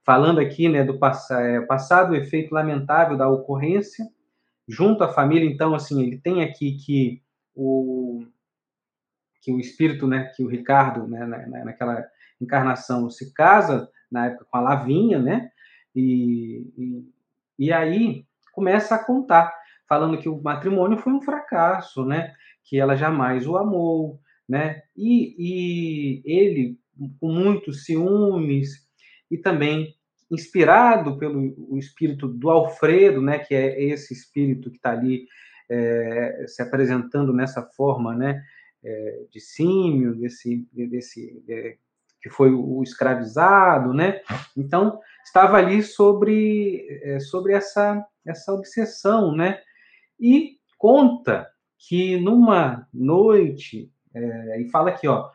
[0.07, 0.97] Falando aqui né, do
[1.33, 4.07] é, passado efeito lamentável da ocorrência,
[4.65, 7.21] junto à família, então, assim, ele tem aqui que
[7.53, 8.25] o,
[9.41, 11.25] que o espírito, né, que o Ricardo, né,
[11.65, 12.07] naquela
[12.39, 15.51] encarnação, se casa, na época, com a Lavinha, né,
[15.93, 17.13] e, e,
[17.59, 19.53] e aí começa a contar,
[19.89, 25.35] falando que o matrimônio foi um fracasso, né, que ela jamais o amou, né, e,
[25.37, 26.79] e ele,
[27.19, 28.87] com muitos ciúmes,
[29.29, 29.96] e também
[30.29, 35.25] inspirado pelo o espírito do Alfredo, né, que é esse espírito que está ali
[35.69, 38.41] é, se apresentando nessa forma, né,
[38.83, 41.77] é, de símio, desse, desse é,
[42.21, 44.21] que foi o escravizado, né?
[44.55, 49.59] Então estava ali sobre é, sobre essa essa obsessão, né?
[50.19, 55.29] E conta que numa noite é, e fala aqui, ó,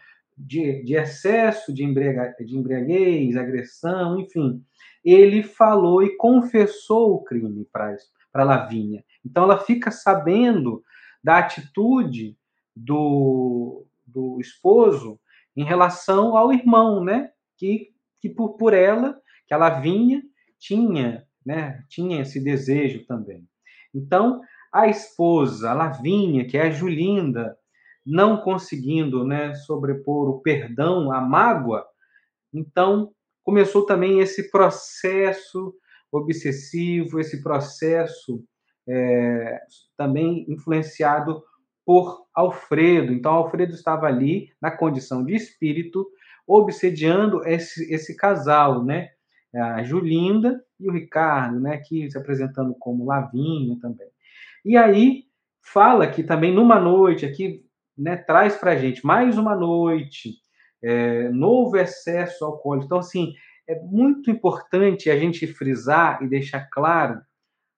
[0.46, 4.62] de, de excesso de, embriague, de embriaguez, agressão, enfim,
[5.04, 9.04] ele falou e confessou o crime para Lavínia.
[9.24, 10.82] Então ela fica sabendo
[11.22, 12.36] da atitude
[12.74, 15.18] do, do esposo
[15.56, 17.30] em relação ao irmão, né?
[17.56, 20.22] Que, que por, por ela, que a Lavínia
[20.58, 21.84] tinha, né?
[21.88, 23.46] Tinha esse desejo também.
[23.94, 24.40] Então,
[24.72, 27.56] a esposa, a Lavínia, que é a Julinda,
[28.04, 31.86] não conseguindo, né, sobrepor o perdão, a mágoa,
[32.52, 33.12] então
[33.42, 35.74] começou também esse processo
[36.10, 38.44] obsessivo, esse processo
[38.88, 39.60] é,
[39.96, 41.42] também influenciado
[41.84, 43.12] por Alfredo.
[43.12, 46.06] Então, Alfredo estava ali na condição de espírito,
[46.46, 49.10] obsediando esse, esse casal, né?
[49.54, 51.74] A Julinda e o Ricardo, né?
[51.74, 54.08] Aqui se apresentando como Lavinho também.
[54.64, 55.24] E aí
[55.60, 57.64] fala que também numa noite, aqui
[58.02, 60.34] né, traz para a gente mais uma noite,
[60.82, 62.86] é, novo excesso alcoólico.
[62.86, 63.32] Então, assim,
[63.68, 67.20] é muito importante a gente frisar e deixar claro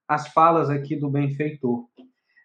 [0.08, 1.86] as falas aqui do benfeitor,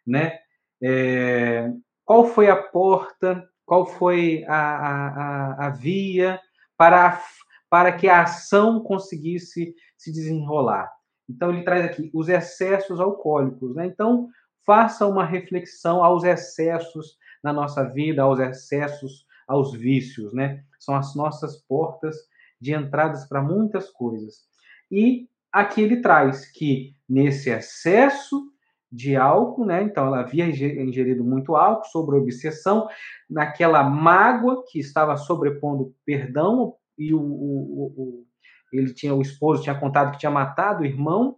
[0.06, 0.40] né?
[0.84, 1.72] É,
[2.04, 6.40] qual foi a porta, qual foi a, a, a via
[6.78, 7.22] para,
[7.70, 10.92] para que a ação conseguisse se desenrolar?
[11.30, 13.86] Então ele traz aqui os excessos alcoólicos, né?
[13.86, 14.28] Então
[14.66, 20.64] faça uma reflexão aos excessos na nossa vida, aos excessos, aos vícios, né?
[20.80, 22.16] São as nossas portas
[22.60, 24.48] de entradas para muitas coisas.
[24.92, 28.50] E aqui ele traz que nesse excesso
[28.92, 29.84] de álcool, né?
[29.84, 32.88] Então ela havia ingerido muito álcool sobre obsessão,
[33.30, 38.26] naquela mágoa que estava sobrepondo perdão e o, o, o,
[38.74, 41.38] ele tinha o esposo tinha contado que tinha matado o irmão,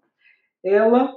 [0.64, 1.14] ela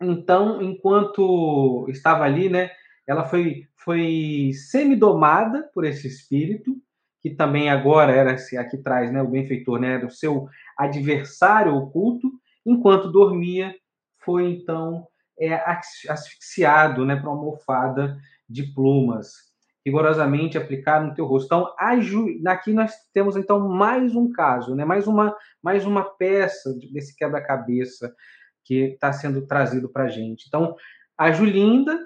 [0.00, 2.70] então enquanto estava ali, né?
[3.10, 6.76] Ela foi foi semidomada por esse espírito
[7.20, 9.20] que também agora era aqui traz, né?
[9.20, 9.94] O benfeitor, né?
[9.94, 10.48] Era o seu
[10.78, 12.30] adversário oculto,
[12.64, 13.74] enquanto dormia
[14.18, 15.06] foi então
[15.40, 15.54] é
[16.08, 19.32] asfixiado né, para uma almofada de plumas,
[19.84, 21.46] rigorosamente aplicado no teu rosto.
[21.46, 21.74] Então,
[22.46, 28.14] aqui nós temos então mais um caso, né, mais, uma, mais uma peça desse quebra-cabeça
[28.62, 30.44] que está sendo trazido para a gente.
[30.46, 30.76] Então,
[31.16, 31.98] a Julinda,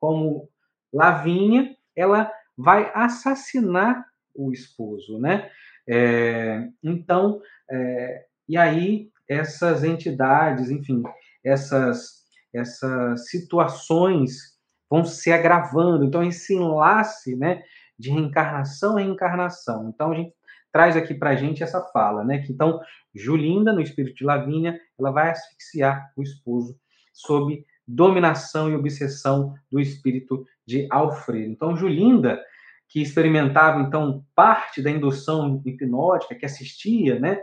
[0.00, 0.48] como
[0.92, 5.50] Lavinha, ela vai assassinar o esposo, né?
[5.88, 7.40] É, então,
[7.70, 11.02] é, e aí essas entidades, enfim,
[11.44, 12.18] essas
[12.52, 14.58] essas situações
[14.90, 16.04] vão se agravando.
[16.04, 17.62] Então, esse enlace né,
[17.98, 19.88] de reencarnação em reencarnação.
[19.88, 20.34] Então, a gente
[20.72, 22.38] traz aqui para a gente essa fala, né?
[22.38, 22.80] Que então,
[23.14, 26.78] Julinda, no espírito de Lavínia, ela vai asfixiar o esposo
[27.12, 31.50] sob dominação e obsessão do espírito de Alfredo.
[31.50, 32.38] Então, Julinda,
[32.86, 37.40] que experimentava então parte da indução hipnótica, que assistia, né,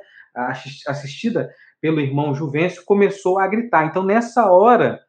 [0.88, 1.50] assistida
[1.82, 3.86] pelo irmão Juvencio, começou a gritar.
[3.86, 5.02] Então, nessa hora,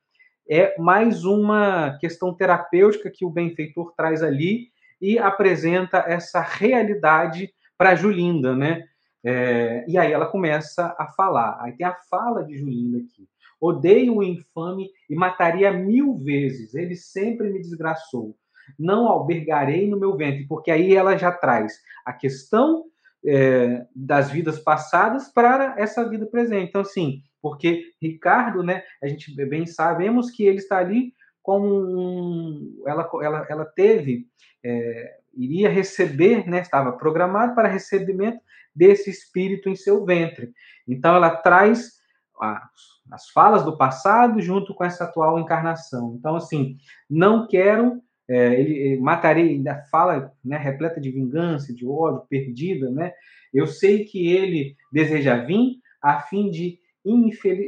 [0.49, 4.68] é mais uma questão terapêutica que o benfeitor traz ali
[5.01, 8.84] e apresenta essa realidade para Julinda, né?
[9.24, 11.59] É, e aí ela começa a falar.
[11.61, 13.28] Aí tem a fala de Julinda aqui.
[13.66, 16.74] Odeio o infame e mataria mil vezes.
[16.74, 18.36] Ele sempre me desgraçou.
[18.78, 22.84] Não albergarei no meu ventre, porque aí ela já traz a questão
[23.24, 26.68] é, das vidas passadas para essa vida presente.
[26.68, 31.12] Então, assim, porque Ricardo, né, a gente bem sabemos que ele está ali
[31.42, 34.26] como um, ela, ela, ela teve,
[34.64, 38.40] é, iria receber, né, estava programado para recebimento
[38.74, 40.52] desse espírito em seu ventre.
[40.88, 41.95] Então, ela traz
[42.41, 42.68] a,
[43.11, 46.16] as falas do passado junto com essa atual encarnação.
[46.18, 46.76] Então, assim,
[47.09, 53.12] não quero é, ele, mataria, ainda fala, né, repleta de vingança, de ódio, perdida, né?
[53.55, 56.78] Eu sei que ele deseja vir a fim de,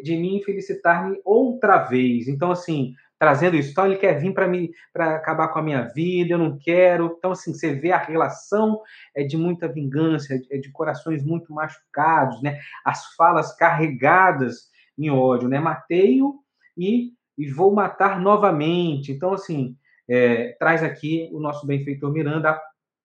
[0.03, 2.27] de me infelicitar-me outra vez.
[2.27, 5.83] Então, assim, trazendo isso, então ele quer vir para me para acabar com a minha
[5.83, 7.16] vida, eu não quero.
[7.19, 8.81] Então, assim, você vê a relação
[9.14, 12.61] é de muita vingança, é de corações muito machucados, né?
[12.85, 15.59] As falas carregadas em ódio, né?
[15.59, 16.41] Matei-o
[16.77, 19.11] e, e vou matar novamente.
[19.11, 19.77] Então, assim,
[20.09, 22.62] é, traz aqui o nosso benfeitor Miranda, a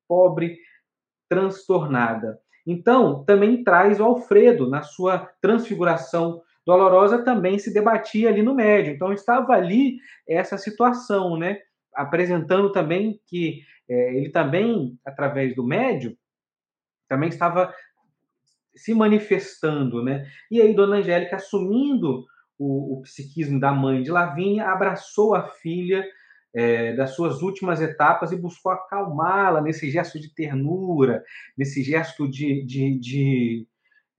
[0.08, 0.60] pobre
[1.28, 2.40] transtornada.
[2.66, 8.94] Então, também traz o Alfredo, na sua transfiguração dolorosa, também se debatia ali no médio.
[8.94, 9.98] Então, estava ali
[10.28, 11.60] essa situação, né?
[11.94, 16.18] Apresentando também que é, ele também, através do médio,
[17.08, 17.74] também estava
[18.76, 20.26] se manifestando, né?
[20.50, 22.26] E aí, Dona Angélica, assumindo
[22.58, 26.06] o, o psiquismo da mãe de Lavínia, abraçou a filha
[26.54, 31.24] é, das suas últimas etapas e buscou acalmá-la nesse gesto de ternura,
[31.58, 33.68] nesse gesto de, de, de,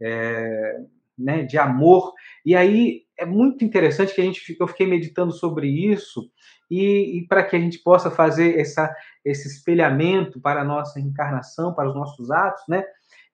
[0.00, 0.80] é,
[1.18, 2.12] né, de amor.
[2.44, 6.22] E aí é muito interessante que a gente eu fiquei meditando sobre isso
[6.70, 8.92] e, e para que a gente possa fazer essa,
[9.24, 12.84] esse espelhamento para a nossa encarnação, para os nossos atos, né?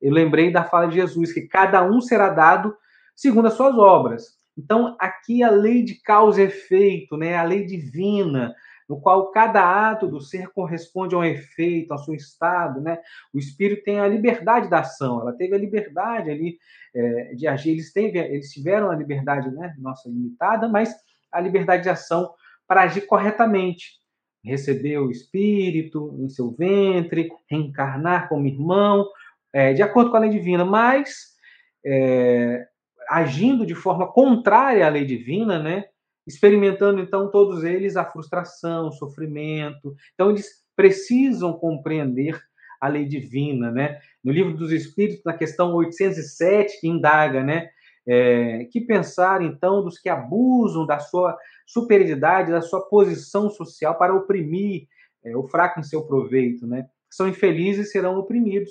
[0.01, 2.75] Eu lembrei da fala de Jesus que cada um será dado
[3.15, 4.41] segundo as suas obras.
[4.57, 8.55] Então, aqui a lei de causa e efeito, né, a lei divina,
[8.91, 12.99] no qual cada ato do ser corresponde a um efeito, ao seu estado, né?
[13.33, 16.59] O espírito tem a liberdade da ação, ela teve a liberdade ali
[16.93, 20.93] é, de agir, eles, teve, eles tiveram a liberdade, né, nossa limitada, mas
[21.31, 22.35] a liberdade de ação
[22.67, 23.93] para agir corretamente,
[24.45, 29.07] receber o espírito em seu ventre, reencarnar como irmão,
[29.53, 31.37] é, de acordo com a lei divina, mas
[31.87, 32.67] é,
[33.09, 35.85] agindo de forma contrária à lei divina, né?
[36.31, 39.95] Experimentando então todos eles a frustração, o sofrimento.
[40.15, 42.41] Então eles precisam compreender
[42.81, 43.99] a lei divina, né?
[44.25, 47.69] No livro dos Espíritos, na questão 807, que indaga, né?
[48.07, 54.15] É, que pensar então dos que abusam da sua superioridade, da sua posição social para
[54.15, 54.87] oprimir
[55.23, 56.87] é, o fraco em seu proveito, né?
[57.11, 58.71] São infelizes serão oprimidos,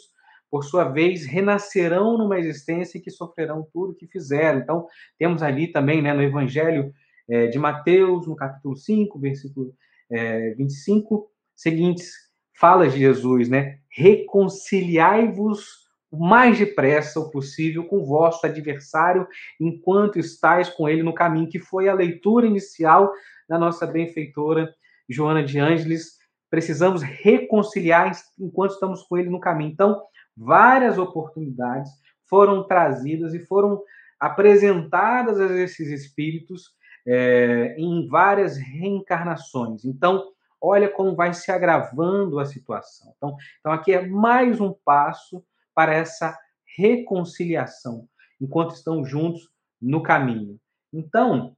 [0.50, 4.60] por sua vez, renascerão numa existência em que sofrerão tudo o que fizeram.
[4.60, 4.88] Então,
[5.18, 6.92] temos ali também, né, no Evangelho
[7.30, 9.74] é, de Mateus, no capítulo 5, versículo
[10.10, 12.12] é, 25, seguintes
[12.60, 13.78] falas de Jesus, né?
[13.90, 19.28] Reconciliai-vos o mais depressa possível com o vosso adversário
[19.60, 23.12] enquanto estáis com ele no caminho, que foi a leitura inicial
[23.48, 24.74] da nossa benfeitora
[25.08, 26.18] Joana de Ângeles.
[26.50, 29.72] Precisamos reconciliar enquanto estamos com ele no caminho.
[29.72, 30.02] Então,
[30.36, 31.92] várias oportunidades
[32.28, 33.82] foram trazidas e foram
[34.20, 39.86] apresentadas a esses espíritos é, em várias reencarnações.
[39.86, 40.32] Então,
[40.62, 43.14] olha como vai se agravando a situação.
[43.18, 45.44] Então, então aqui é mais um passo
[45.74, 46.38] para essa
[46.78, 48.08] reconciliação,
[48.40, 49.50] enquanto estão juntos
[49.82, 50.60] no caminho.
[50.92, 51.56] Então,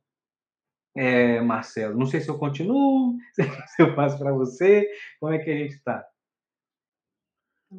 [0.95, 4.87] é, Marcelo, não sei se eu continuo, se eu passo para você,
[5.19, 6.05] como é que a gente está?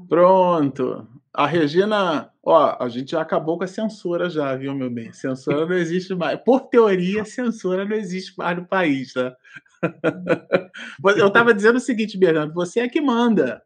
[0.08, 1.06] Pronto.
[1.34, 5.12] A Regina, ó, a gente já acabou com a censura já, viu, meu bem?
[5.12, 6.38] Censura não existe mais.
[6.40, 9.36] Por teoria, censura não existe mais no país, tá?
[11.16, 13.62] Eu estava dizendo o seguinte, Bernardo, você é que manda.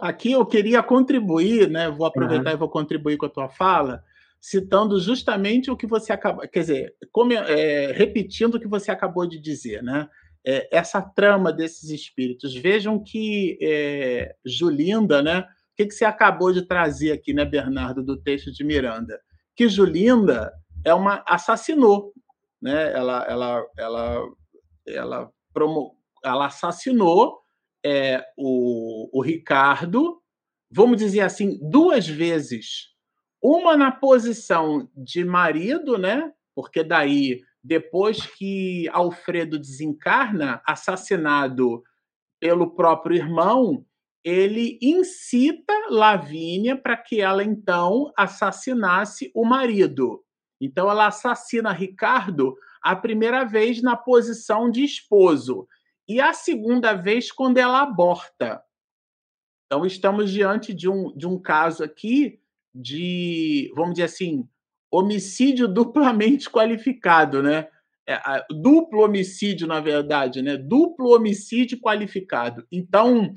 [0.00, 1.90] Aqui eu queria contribuir, né?
[1.90, 2.56] Vou aproveitar uhum.
[2.56, 4.04] e vou contribuir com a tua fala,
[4.40, 9.26] citando justamente o que você acabou, quer dizer, como, é, repetindo o que você acabou
[9.26, 10.08] de dizer, né?
[10.48, 12.54] É, essa trama desses espíritos.
[12.54, 15.40] Vejam que é, Julinda, né?
[15.40, 15.44] O
[15.76, 19.20] que, que você acabou de trazer aqui, né, Bernardo, do texto de Miranda?
[19.54, 20.50] Que Julinda
[20.86, 22.14] é uma assassinou,
[22.62, 22.92] né?
[22.92, 24.22] Ela, ela, ela,
[24.86, 25.94] ela, promo,
[26.24, 27.40] ela assassinou
[27.84, 30.18] é, o, o Ricardo,
[30.70, 32.94] vamos dizer assim, duas vezes.
[33.40, 36.32] Uma na posição de marido, né?
[36.54, 41.84] Porque daí depois que Alfredo desencarna, assassinado
[42.40, 43.84] pelo próprio irmão,
[44.24, 50.24] ele incita Lavínia para que ela então assassinasse o marido.
[50.58, 55.68] Então ela assassina Ricardo a primeira vez na posição de esposo
[56.08, 58.62] e a segunda vez quando ela aborta.
[59.66, 62.40] Então estamos diante de um, de um caso aqui
[62.74, 64.48] de, vamos dizer assim,
[64.90, 67.68] homicídio duplamente qualificado, né?
[68.06, 68.18] É,
[68.50, 70.56] duplo homicídio, na verdade, né?
[70.56, 72.66] Duplo homicídio qualificado.
[72.72, 73.34] Então,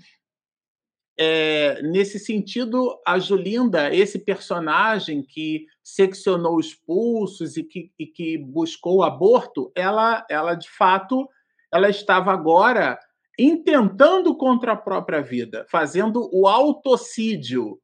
[1.19, 8.37] é, nesse sentido, a Julinda, esse personagem que seccionou os pulsos e que, e que
[8.37, 11.29] buscou o aborto, ela, ela de fato,
[11.71, 12.97] ela estava agora
[13.37, 17.79] intentando contra a própria vida, fazendo o autocídio,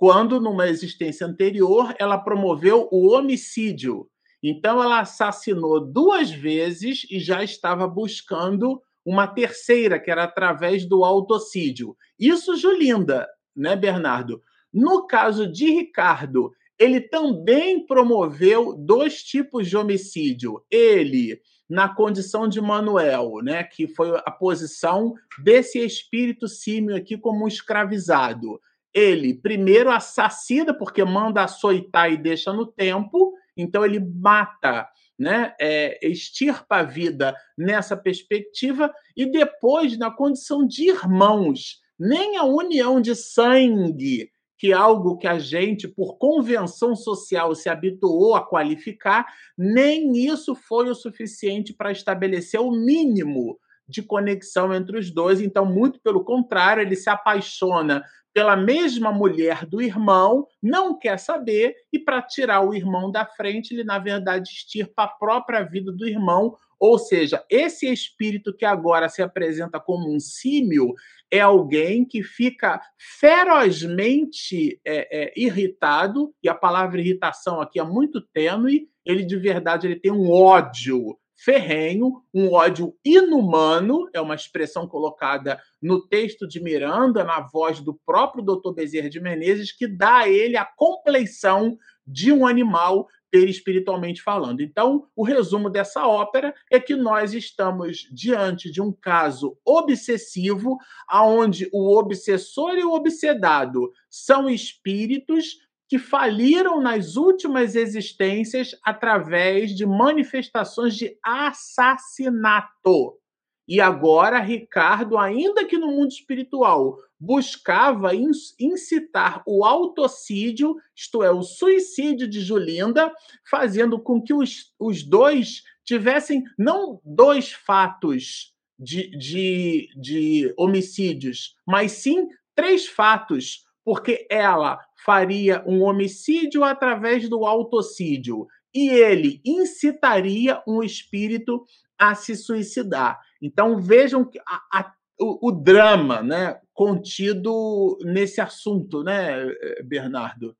[0.00, 4.08] quando, numa existência anterior, ela promoveu o homicídio.
[4.42, 11.04] Então, ela assassinou duas vezes e já estava buscando uma terceira, que era através do
[11.04, 11.94] autocídio.
[12.18, 14.42] Isso, Julinda, né, Bernardo?
[14.72, 20.64] No caso de Ricardo, ele também promoveu dois tipos de homicídio.
[20.70, 21.38] Ele,
[21.68, 25.12] na condição de Manuel, né, que foi a posição
[25.44, 28.58] desse espírito símio aqui como um escravizado
[28.94, 34.88] ele primeiro assassina porque manda açoitar e deixa no tempo, então ele mata,
[35.18, 42.44] né, é, extirpa a vida nessa perspectiva e depois na condição de irmãos, nem a
[42.44, 48.46] união de sangue, que é algo que a gente por convenção social se habituou a
[48.46, 49.26] qualificar,
[49.56, 55.40] nem isso foi o suficiente para estabelecer o mínimo de conexão entre os dois.
[55.40, 61.74] Então, muito pelo contrário, ele se apaixona pela mesma mulher do irmão, não quer saber,
[61.92, 66.06] e para tirar o irmão da frente, ele, na verdade, extirpa a própria vida do
[66.06, 66.54] irmão.
[66.78, 70.94] Ou seja, esse espírito que agora se apresenta como um símio
[71.30, 72.80] é alguém que fica
[73.18, 79.86] ferozmente é, é, irritado, e a palavra irritação aqui é muito tênue, ele de verdade
[79.86, 86.62] ele tem um ódio ferrenho, um ódio inumano, é uma expressão colocada no texto de
[86.62, 88.72] Miranda, na voz do próprio Dr.
[88.74, 94.60] Bezerra de Menezes, que dá a ele a compleição de um animal perispiritualmente falando.
[94.60, 100.76] Então, o resumo dessa ópera é que nós estamos diante de um caso obsessivo,
[101.08, 105.58] aonde o obsessor e o obsedado são espíritos
[105.90, 113.18] que faliram nas últimas existências através de manifestações de assassinato.
[113.66, 121.42] E agora, Ricardo, ainda que no mundo espiritual, buscava incitar o autocídio, isto é, o
[121.42, 123.12] suicídio de Julinda,
[123.50, 131.90] fazendo com que os, os dois tivessem não dois fatos de, de, de homicídios, mas
[131.92, 140.82] sim três fatos porque ela faria um homicídio através do autocídio e ele incitaria um
[140.82, 141.64] espírito
[141.98, 143.20] a se suicidar.
[143.42, 149.36] Então vejam a, a, o, o, drama, né, contido nesse assunto, né,
[149.84, 150.56] Bernardo?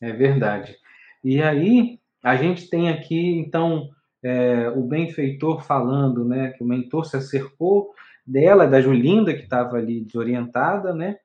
[0.00, 0.76] É verdade.
[1.22, 3.88] E aí a gente tem aqui então
[4.22, 7.90] é, o benfeitor falando, né, que o mentor se acercou
[8.26, 11.16] dela, da Julinda que estava ali desorientada, né,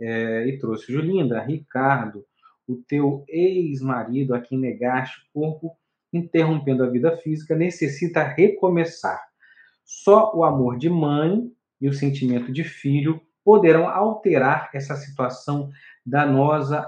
[0.00, 2.24] é, e trouxe Julinda, Ricardo,
[2.66, 5.76] o teu ex-marido a quem negaste o corpo,
[6.12, 9.22] interrompendo a vida física, necessita recomeçar.
[9.84, 15.70] Só o amor de mãe e o sentimento de filho poderão alterar essa situação
[16.04, 16.86] danosa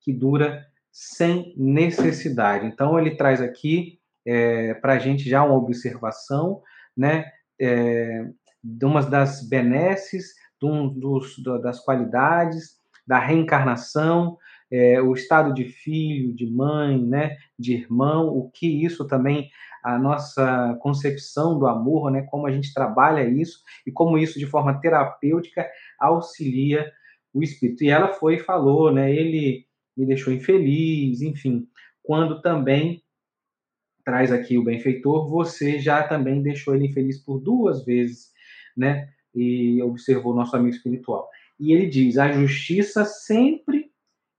[0.00, 2.66] que dura sem necessidade.
[2.66, 6.62] Então, ele traz aqui é, para a gente já uma observação
[6.96, 7.30] né,
[7.60, 8.26] é,
[8.62, 12.76] de uma das benesses, um dos, das qualidades
[13.06, 14.36] da reencarnação,
[14.70, 19.48] é, o estado de filho, de mãe, né, de irmão, o que isso também,
[19.82, 24.46] a nossa concepção do amor, né, como a gente trabalha isso e como isso de
[24.46, 25.68] forma terapêutica
[26.00, 26.90] auxilia
[27.32, 27.84] o espírito.
[27.84, 31.68] E ela foi e falou, né, ele me deixou infeliz, enfim,
[32.02, 33.02] quando também
[34.04, 38.30] traz aqui o benfeitor, você já também deixou ele infeliz por duas vezes,
[38.76, 39.08] né?
[39.36, 41.28] E observou nosso amigo espiritual.
[41.60, 43.90] E ele diz: a justiça sempre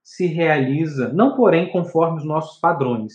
[0.02, 3.14] se realiza, não porém conforme os nossos padrões.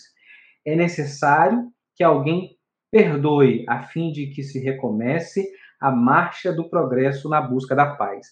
[0.65, 2.57] É necessário que alguém
[2.91, 5.49] perdoe, a fim de que se recomece
[5.81, 8.27] a marcha do progresso na busca da paz.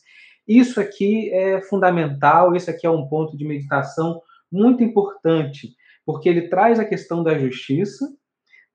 [0.48, 4.22] Isso aqui é fundamental, isso aqui é um ponto de meditação
[4.52, 5.76] muito importante,
[6.06, 8.08] porque ele traz a questão da justiça,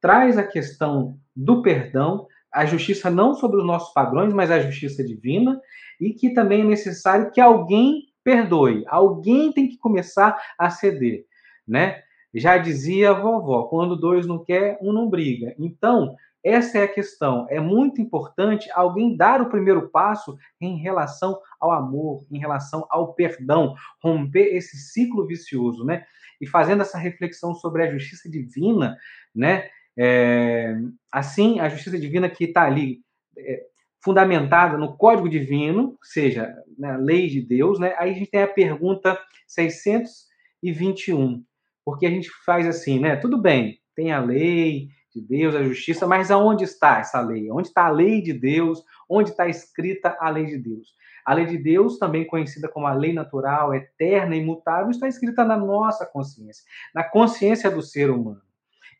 [0.01, 5.05] traz a questão do perdão, a justiça não sobre os nossos padrões, mas a justiça
[5.05, 5.61] divina,
[6.01, 8.83] e que também é necessário que alguém perdoe.
[8.89, 11.27] Alguém tem que começar a ceder,
[11.69, 12.01] né?
[12.35, 15.55] Já dizia a vovó, quando dois não quer, um não briga.
[15.59, 17.47] Então, essa é a questão.
[17.51, 23.13] É muito importante alguém dar o primeiro passo em relação ao amor, em relação ao
[23.13, 26.07] perdão, romper esse ciclo vicioso, né?
[26.41, 28.97] E fazendo essa reflexão sobre a justiça divina,
[29.35, 29.69] né?
[29.99, 30.77] É,
[31.11, 33.01] assim, a justiça divina que está ali
[33.37, 33.65] é,
[34.03, 37.95] fundamentada no código divino, seja, na lei de Deus, né?
[37.99, 41.43] Aí a gente tem a pergunta 621,
[41.85, 43.17] porque a gente faz assim, né?
[43.17, 47.51] Tudo bem, tem a lei de Deus, a justiça, mas aonde está essa lei?
[47.51, 48.85] Onde está a lei de Deus?
[49.09, 50.95] Onde está escrita a lei de Deus?
[51.25, 55.45] A lei de Deus, também conhecida como a lei natural, eterna e imutável, está escrita
[55.45, 56.63] na nossa consciência,
[56.95, 58.43] na consciência do ser humano.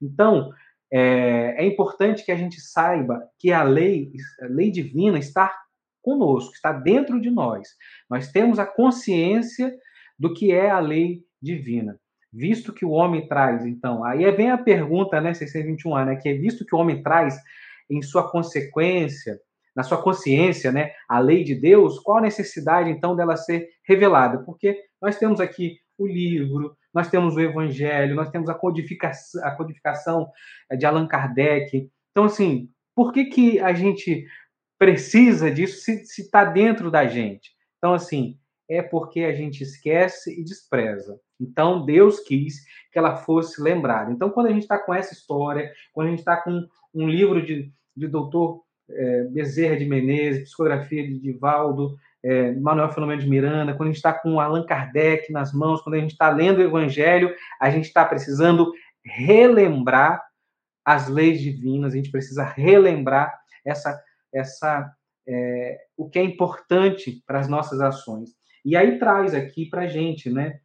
[0.03, 0.51] Então,
[0.93, 5.53] é, é, importante que a gente saiba que a lei, a lei divina está
[6.01, 7.69] conosco, está dentro de nós.
[8.09, 9.75] Nós temos a consciência
[10.19, 11.99] do que é a lei divina.
[12.33, 16.35] Visto que o homem traz, então, aí vem a pergunta, né, 621, né, que é
[16.35, 17.37] visto que o homem traz
[17.91, 19.41] em sua consequência,
[19.75, 24.39] na sua consciência, né, a lei de Deus, qual a necessidade, então, dela ser revelada?
[24.45, 29.51] Porque nós temos aqui o livro, nós temos o Evangelho, nós temos a codificação, a
[29.51, 30.31] codificação
[30.71, 31.91] eh, de Allan Kardec.
[32.11, 34.27] Então, assim, por que, que a gente
[34.79, 37.51] precisa disso se está dentro da gente?
[37.77, 41.21] Então, assim, é porque a gente esquece e despreza.
[41.39, 44.11] Então, Deus quis que ela fosse lembrada.
[44.11, 47.45] Então, quando a gente está com essa história, quando a gente está com um livro
[47.45, 51.95] de, de doutor é, Bezerra de Menezes, psicografia de Divaldo,
[52.27, 55.95] é, Manuel Filomeno de Miranda, quando a gente está com Allan Kardec nas mãos, quando
[55.95, 58.73] a gente está lendo o Evangelho, a gente está precisando
[59.05, 60.21] relembrar
[60.85, 63.33] as leis divinas, a gente precisa relembrar
[63.65, 64.03] essa,
[64.35, 64.93] essa,
[65.25, 68.31] é, o que é importante para as nossas ações.
[68.65, 70.59] E aí traz aqui para a gente, né?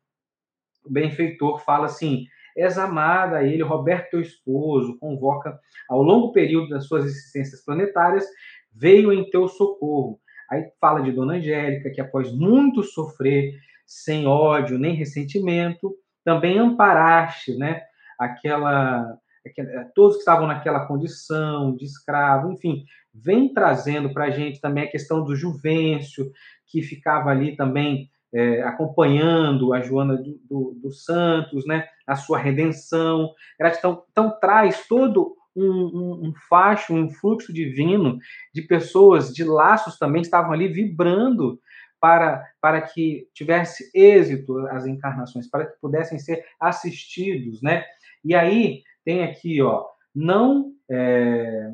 [0.83, 2.25] O benfeitor fala assim:
[2.57, 8.25] és amada a ele, Roberto, teu esposo, convoca ao longo período das suas existências planetárias,
[8.73, 10.19] veio em teu socorro
[10.51, 13.53] Aí fala de Dona Angélica, que após muito sofrer,
[13.85, 17.81] sem ódio nem ressentimento, também amparaste, né?
[18.19, 22.83] Aquela, aquela todos que estavam naquela condição de escravo, enfim,
[23.13, 26.31] vem trazendo para a gente também a questão do Juvencio,
[26.67, 32.37] que ficava ali também é, acompanhando a Joana do, do, do, Santos, né, a sua
[32.37, 34.03] redenção, gratidão.
[34.11, 38.17] Então, traz todo um, um, um facho, um fluxo divino
[38.53, 41.59] de pessoas, de laços também, estavam ali vibrando
[41.99, 47.85] para, para que tivesse êxito as encarnações, para que pudessem ser assistidos, né?
[48.23, 51.71] E aí tem aqui, ó, não é,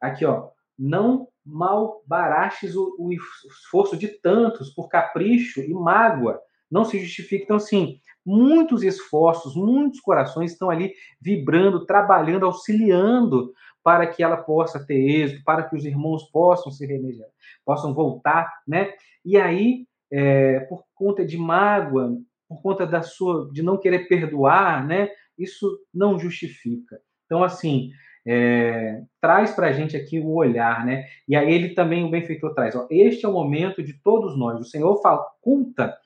[0.00, 0.48] aqui, ó,
[0.78, 6.40] não mal baraches o, o, esforço de tantos por capricho e mágoa,
[6.70, 7.44] não se justifica.
[7.44, 13.52] Então, assim, muitos esforços, muitos corações estão ali vibrando, trabalhando, auxiliando
[13.82, 17.28] para que ela possa ter êxito, para que os irmãos possam se remediar,
[17.64, 18.92] possam voltar, né?
[19.24, 22.16] E aí, é, por conta de mágoa,
[22.48, 25.08] por conta da sua de não querer perdoar, né?
[25.38, 27.00] Isso não justifica.
[27.24, 27.90] Então, assim,
[28.26, 31.06] é, traz para a gente aqui o olhar, né?
[31.26, 34.60] E aí ele também, o benfeitor, traz: ó, este é o momento de todos nós.
[34.60, 35.96] O Senhor faculta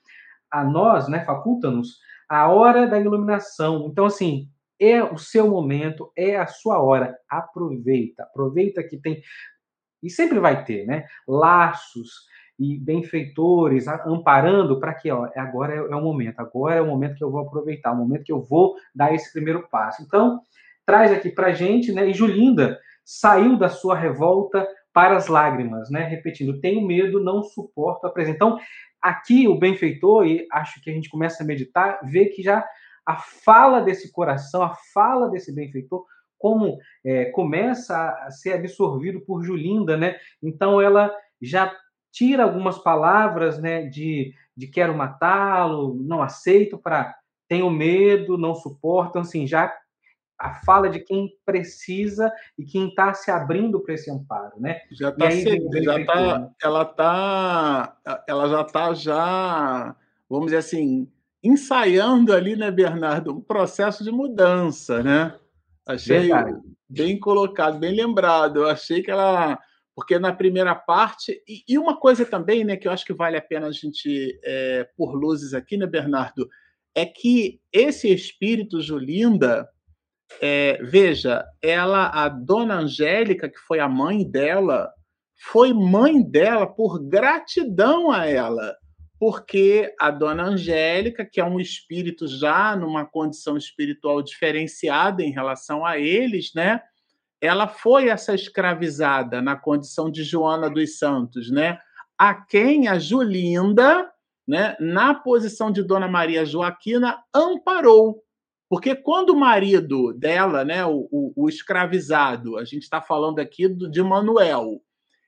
[0.54, 1.24] a nós, né?
[1.24, 1.98] Faculta-nos
[2.28, 3.88] a hora da iluminação.
[3.90, 4.48] Então, assim,
[4.80, 7.16] é o seu momento, é a sua hora.
[7.28, 9.20] Aproveita, aproveita que tem.
[10.02, 11.06] E sempre vai ter, né?
[11.26, 12.10] Laços
[12.56, 17.16] e benfeitores amparando para que, ó, agora é, é o momento, agora é o momento
[17.16, 20.02] que eu vou aproveitar, o momento que eu vou dar esse primeiro passo.
[20.02, 20.40] Então,
[20.86, 22.08] traz aqui para gente, né?
[22.08, 26.04] E Julinda saiu da sua revolta para as lágrimas, né?
[26.04, 28.36] Repetindo, tenho medo, não suporto a presença.
[28.36, 28.58] Então,
[29.04, 32.66] aqui o benfeitor, e acho que a gente começa a meditar, vê que já
[33.04, 36.06] a fala desse coração, a fala desse benfeitor,
[36.38, 40.16] como é, começa a ser absorvido por Julinda, né?
[40.42, 41.70] Então ela já
[42.10, 47.14] tira algumas palavras, né, de, de quero matá-lo, não aceito, para
[47.46, 49.74] tenho medo, não suporto, então, assim, já
[50.44, 54.82] a fala de quem precisa e quem está se abrindo para esse amparo, né?
[54.92, 55.30] Já está
[55.80, 57.96] já tá, ela tá,
[58.28, 59.96] ela já está já,
[60.28, 61.10] vamos dizer assim,
[61.42, 65.34] ensaiando ali, né, Bernardo, um processo de mudança, né?
[65.86, 66.60] Achei Verdade.
[66.90, 68.60] bem colocado, bem lembrado.
[68.60, 69.58] Eu achei que ela,
[69.94, 73.42] porque na primeira parte e, uma coisa também, né, que eu acho que vale a
[73.42, 76.50] pena a gente é, por luzes aqui, né, Bernardo,
[76.94, 79.66] é que esse espírito Julinda
[80.40, 84.92] é, veja, ela, a dona Angélica, que foi a mãe dela,
[85.50, 88.74] foi mãe dela por gratidão a ela,
[89.18, 95.84] porque a dona Angélica, que é um espírito já numa condição espiritual diferenciada em relação
[95.84, 96.80] a eles, né?
[97.40, 101.78] Ela foi essa escravizada na condição de Joana dos Santos, né?
[102.18, 104.10] A quem a Julinda,
[104.46, 108.23] né, na posição de Dona Maria Joaquina, amparou.
[108.74, 113.68] Porque quando o marido dela, né, o, o, o escravizado, a gente está falando aqui
[113.68, 114.82] do, de Manuel,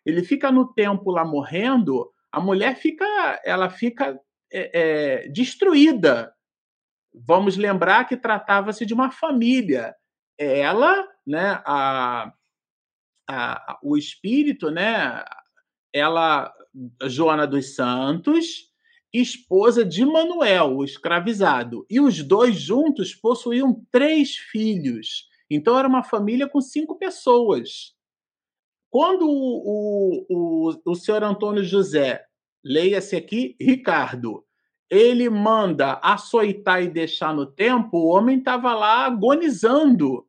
[0.04, 3.04] ele fica no tempo lá morrendo, a mulher fica,
[3.44, 4.18] ela fica
[4.52, 4.70] é,
[5.22, 6.34] é, destruída.
[7.14, 9.94] Vamos lembrar que tratava-se de uma família.
[10.36, 12.32] Ela, né, a,
[13.30, 15.24] a, o espírito, né,
[15.92, 16.52] ela,
[17.04, 18.72] Joana dos Santos,
[19.20, 21.86] esposa de Manuel, o escravizado.
[21.88, 25.28] E os dois juntos possuíam três filhos.
[25.50, 27.94] Então era uma família com cinco pessoas.
[28.90, 32.24] Quando o, o, o, senhor Antônio José,
[32.64, 34.44] leia-se aqui, Ricardo,
[34.88, 40.26] ele manda açoitar e deixar no tempo, o homem estava lá agonizando.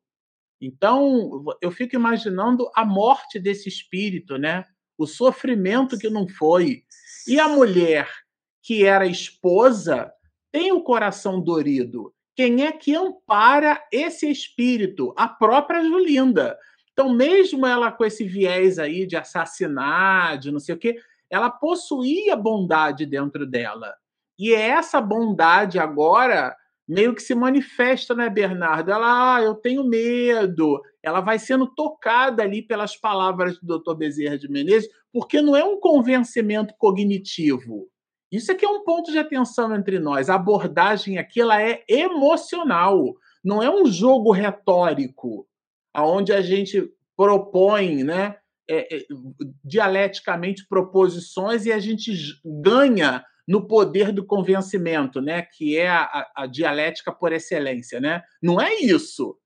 [0.59, 4.65] Então, eu fico imaginando a morte desse espírito, né?
[4.97, 6.83] O sofrimento que não foi.
[7.27, 8.09] E a mulher
[8.62, 10.12] que era esposa,
[10.51, 12.14] tem o coração dorido.
[12.36, 15.14] Quem é que ampara esse espírito?
[15.18, 16.58] A própria Julinda.
[16.93, 20.97] Então, mesmo ela com esse viés aí de assassinar, de não sei o quê,
[21.30, 23.93] ela possuía bondade dentro dela.
[24.39, 26.55] E é essa bondade agora
[26.88, 28.91] meio que se manifesta, né, Bernardo?
[28.91, 30.82] Ela, ah, eu tenho medo.
[31.03, 33.95] Ela vai sendo tocada ali pelas palavras do Dr.
[33.95, 37.89] Bezerra de Menezes, porque não é um convencimento cognitivo.
[38.32, 40.30] Isso aqui é um ponto de atenção entre nós.
[40.30, 45.47] A abordagem aqui ela é emocional, não é um jogo retórico,
[45.93, 48.38] aonde a gente propõe, né,
[48.69, 49.05] é, é,
[49.63, 52.13] dialeticamente proposições e a gente
[52.45, 58.21] ganha no poder do convencimento, né, que é a, a dialética por excelência, né?
[58.43, 59.38] Não é isso.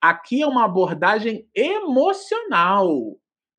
[0.00, 2.88] Aqui é uma abordagem emocional.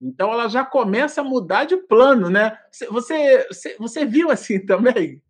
[0.01, 2.57] Então ela já começa a mudar de plano, né?
[2.71, 5.21] Você, você, você viu assim também?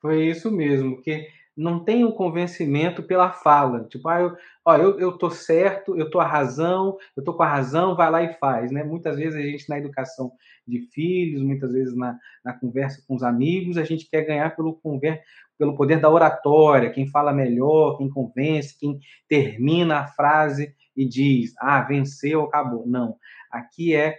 [0.00, 3.84] Foi isso mesmo, porque não tem um convencimento pela fala.
[3.84, 7.42] Tipo, ah, eu, ó, eu, eu tô certo, eu tô a razão, eu tô com
[7.42, 8.82] a razão, vai lá e faz, né?
[8.82, 10.32] Muitas vezes a gente na educação
[10.66, 14.74] de filhos, muitas vezes na, na conversa com os amigos, a gente quer ganhar pelo,
[14.74, 15.20] conver,
[15.58, 18.98] pelo poder da oratória, quem fala melhor, quem convence, quem
[19.28, 22.86] termina a frase e diz, ah, venceu, acabou.
[22.86, 23.16] Não.
[23.50, 24.18] Aqui é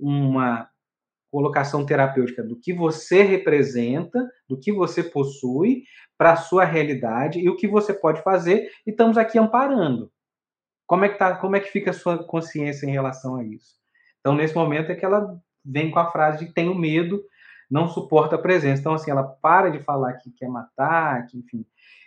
[0.00, 0.66] uma
[1.30, 5.84] colocação terapêutica do que você representa, do que você possui
[6.16, 10.10] para a sua realidade e o que você pode fazer, e estamos aqui amparando.
[10.86, 13.76] Como é que tá, como é que fica a sua consciência em relação a isso?
[14.20, 17.22] Então, nesse momento é que ela vem com a frase de tenho medo,
[17.70, 18.80] não suporta a presença.
[18.80, 21.66] Então, assim, ela para de falar que quer matar, que, enfim.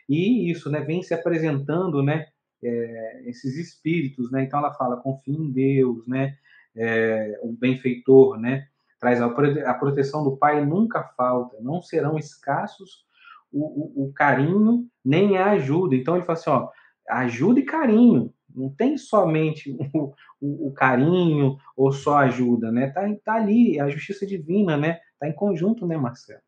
[0.09, 2.25] E isso, né, vem se apresentando, né,
[2.63, 4.43] é, esses espíritos, né?
[4.43, 6.37] Então ela fala, confia em Deus, né?
[6.75, 8.67] É, o benfeitor, né?
[8.99, 13.05] Traz a, a, proteção do Pai nunca falta, não serão escassos
[13.51, 15.95] o, o, o carinho nem a ajuda.
[15.95, 16.69] Então ele fala assim, ó,
[17.09, 22.89] ajuda e carinho, não tem somente o, o, o, carinho ou só ajuda, né?
[22.89, 24.99] Tá, tá ali, a justiça divina, né?
[25.19, 26.41] Tá em conjunto, né, Marcelo?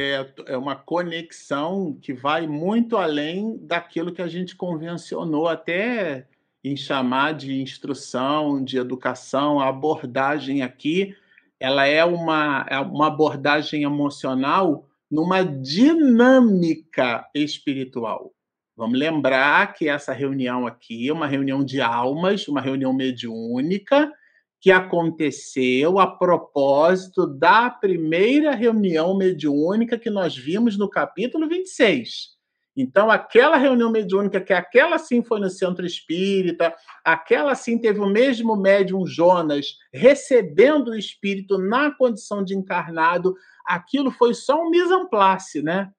[0.00, 6.28] É, é uma conexão que vai muito além daquilo que a gente convencionou até
[6.62, 9.58] em chamar de instrução, de educação.
[9.58, 11.16] A abordagem aqui,
[11.58, 18.32] ela é uma, é uma abordagem emocional numa dinâmica espiritual.
[18.76, 24.12] Vamos lembrar que essa reunião aqui é uma reunião de almas, uma reunião mediúnica,
[24.60, 32.36] que aconteceu a propósito da primeira reunião mediúnica que nós vimos no capítulo 26.
[32.76, 38.06] Então, aquela reunião mediúnica, que aquela sim foi no centro espírita, aquela sim teve o
[38.06, 43.34] mesmo médium Jonas recebendo o espírito na condição de encarnado,
[43.66, 45.90] aquilo foi só um mise en place, né?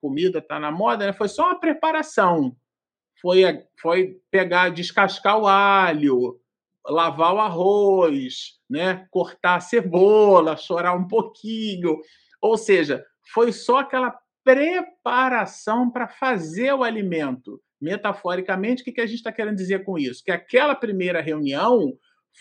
[0.00, 1.12] comida está na moda, né?
[1.12, 2.56] foi só uma preparação.
[3.20, 3.42] Foi,
[3.80, 6.40] foi pegar, descascar o alho,
[6.86, 9.06] lavar o arroz, né?
[9.10, 11.98] cortar a cebola, chorar um pouquinho.
[12.40, 17.60] Ou seja, foi só aquela preparação para fazer o alimento.
[17.80, 20.22] Metaforicamente, o que a gente está querendo dizer com isso?
[20.24, 21.92] Que aquela primeira reunião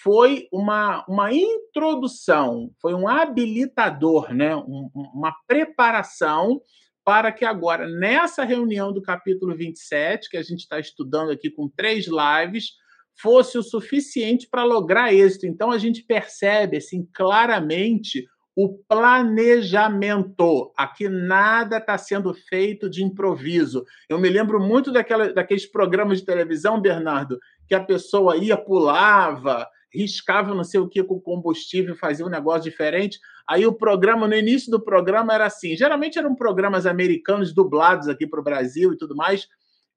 [0.02, 4.56] foi uma, uma introdução, foi um habilitador, né?
[4.56, 6.62] Um, uma preparação
[7.04, 11.70] para que agora, nessa reunião do capítulo 27, que a gente está estudando aqui com
[11.70, 12.74] três lives,
[13.20, 15.46] fosse o suficiente para lograr êxito.
[15.46, 20.74] Então, a gente percebe assim claramente o planejamento.
[20.76, 23.86] Aqui nada está sendo feito de improviso.
[24.10, 27.38] Eu me lembro muito daquela, daqueles programas de televisão, Bernardo,
[27.68, 32.64] que a pessoa ia, pulava, riscava não sei o que com combustível, fazia um negócio
[32.64, 33.20] diferente.
[33.48, 38.26] Aí o programa, no início do programa, era assim: geralmente eram programas americanos dublados aqui
[38.26, 39.48] para o Brasil e tudo mais.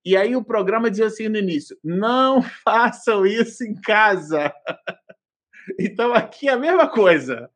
[0.04, 4.52] E aí o programa dizia assim no início: não façam isso em casa.
[5.78, 7.50] então aqui é a mesma coisa.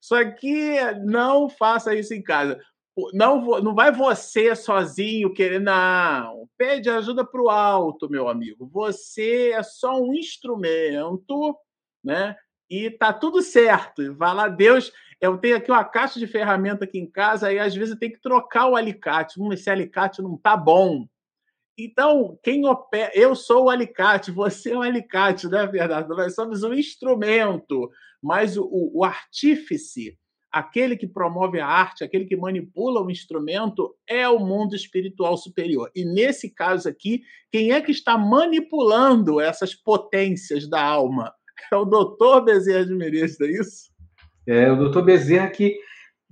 [0.00, 2.60] Só que não faça isso em casa.
[3.14, 6.48] Não, não vai você sozinho querer, não.
[6.58, 8.68] Pede ajuda para o alto, meu amigo.
[8.70, 11.56] Você é só um instrumento
[12.02, 12.36] né?
[12.68, 14.14] E tá tudo certo.
[14.14, 14.92] Vai lá, Deus.
[15.20, 18.12] Eu tenho aqui uma caixa de ferramenta aqui em casa, e às vezes eu tenho
[18.12, 19.40] que trocar o alicate.
[19.40, 21.06] Hum, esse alicate não tá bom.
[21.84, 23.10] Então, quem opera.
[23.14, 26.08] Eu sou o alicate, você é o alicate, não é verdade?
[26.08, 27.90] Nós somos um instrumento,
[28.22, 30.16] mas o, o artífice,
[30.50, 35.90] aquele que promove a arte, aquele que manipula o instrumento, é o mundo espiritual superior.
[35.94, 41.32] E nesse caso aqui, quem é que está manipulando essas potências da alma?
[41.72, 43.92] É o doutor Bezerra de Menezes, é isso?
[44.46, 45.78] É, o doutor Bezerra que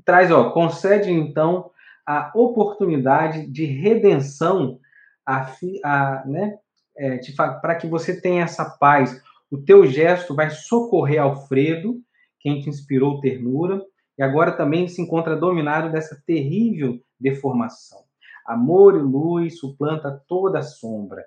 [0.05, 1.71] traz, ó, concede então
[2.07, 4.81] a oportunidade de redenção
[5.27, 5.53] a,
[5.85, 6.59] a, né,
[6.97, 7.21] é,
[7.61, 9.23] para que você tenha essa paz.
[9.51, 12.01] O teu gesto vai socorrer Alfredo,
[12.39, 13.83] quem te inspirou ternura,
[14.19, 18.01] e agora também se encontra dominado dessa terrível deformação.
[18.47, 21.25] Amor e luz suplanta toda sombra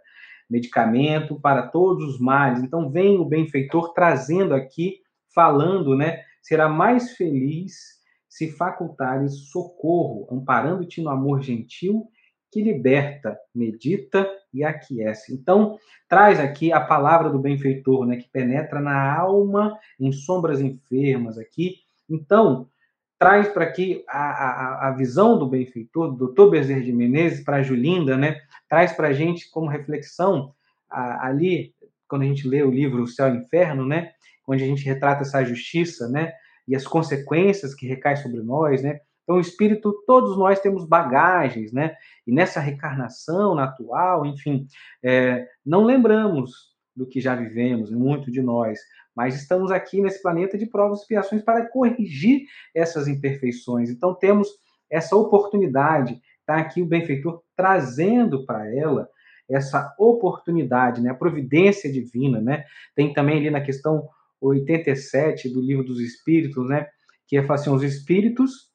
[0.49, 2.61] medicamento para todos os males.
[2.61, 4.99] Então vem o benfeitor trazendo aqui,
[5.33, 6.21] falando, né?
[6.41, 12.07] Será mais feliz se facultares socorro, amparando-te no amor gentil
[12.53, 15.33] que liberta, medita e aquece.
[15.33, 21.39] Então, traz aqui a palavra do benfeitor, né, que penetra na alma em sombras enfermas
[21.39, 21.77] aqui.
[22.07, 22.69] Então,
[23.17, 27.63] traz para aqui a, a, a, visão do benfeitor, do doutor Bezerra de Menezes, para
[27.63, 28.39] Julinda, né?
[28.69, 30.53] traz para a gente como reflexão
[30.89, 31.73] a, ali,
[32.07, 34.11] quando a gente lê o livro O Céu e o Inferno, né?
[34.47, 36.33] onde a gente retrata essa justiça né?
[36.67, 38.83] e as consequências que recaem sobre nós.
[38.83, 38.99] Né?
[39.23, 41.95] Então, o espírito, todos nós temos bagagens, né?
[42.27, 44.67] E nessa reencarnação atual, enfim,
[45.01, 48.79] é, não lembramos do que já vivemos, muito de nós,
[49.15, 52.43] mas estamos aqui nesse planeta de provas e expiações para corrigir
[52.73, 53.89] essas imperfeições.
[53.89, 54.49] Então temos
[54.91, 59.09] essa oportunidade, está aqui o benfeitor trazendo para ela
[59.49, 61.11] essa oportunidade, né?
[61.11, 62.65] A providência divina, né?
[62.95, 64.07] Tem também ali na questão
[64.39, 66.87] 87 do Livro dos Espíritos, né?
[67.27, 68.72] Que é assim, os espíritos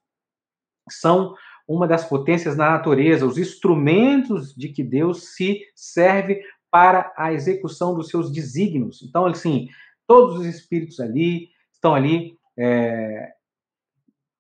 [0.95, 1.35] são
[1.67, 7.95] uma das potências na natureza, os instrumentos de que Deus se serve para a execução
[7.95, 9.03] dos seus desígnios.
[9.03, 9.69] Então, assim,
[10.07, 13.33] todos os espíritos ali estão ali é,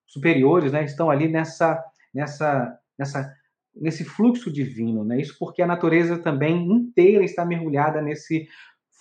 [0.07, 1.83] superiores, né, estão ali nessa,
[2.13, 3.35] nessa, nessa,
[3.77, 5.21] nesse fluxo divino, né?
[5.21, 8.49] Isso porque a natureza também inteira está mergulhada nesse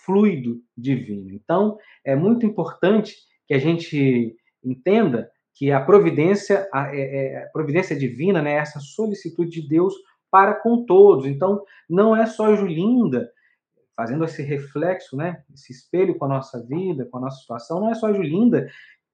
[0.04, 1.32] fluido divino.
[1.32, 7.48] Então, é muito importante que a gente entenda que a providência, a, é, é, a
[7.48, 9.92] providência divina, né, essa solicitude de Deus
[10.30, 11.26] para com todos.
[11.26, 13.28] Então, não é só Julinda
[13.96, 17.90] fazendo esse reflexo, né, esse espelho com a nossa vida, com a nossa situação, não
[17.90, 18.70] é só Julinda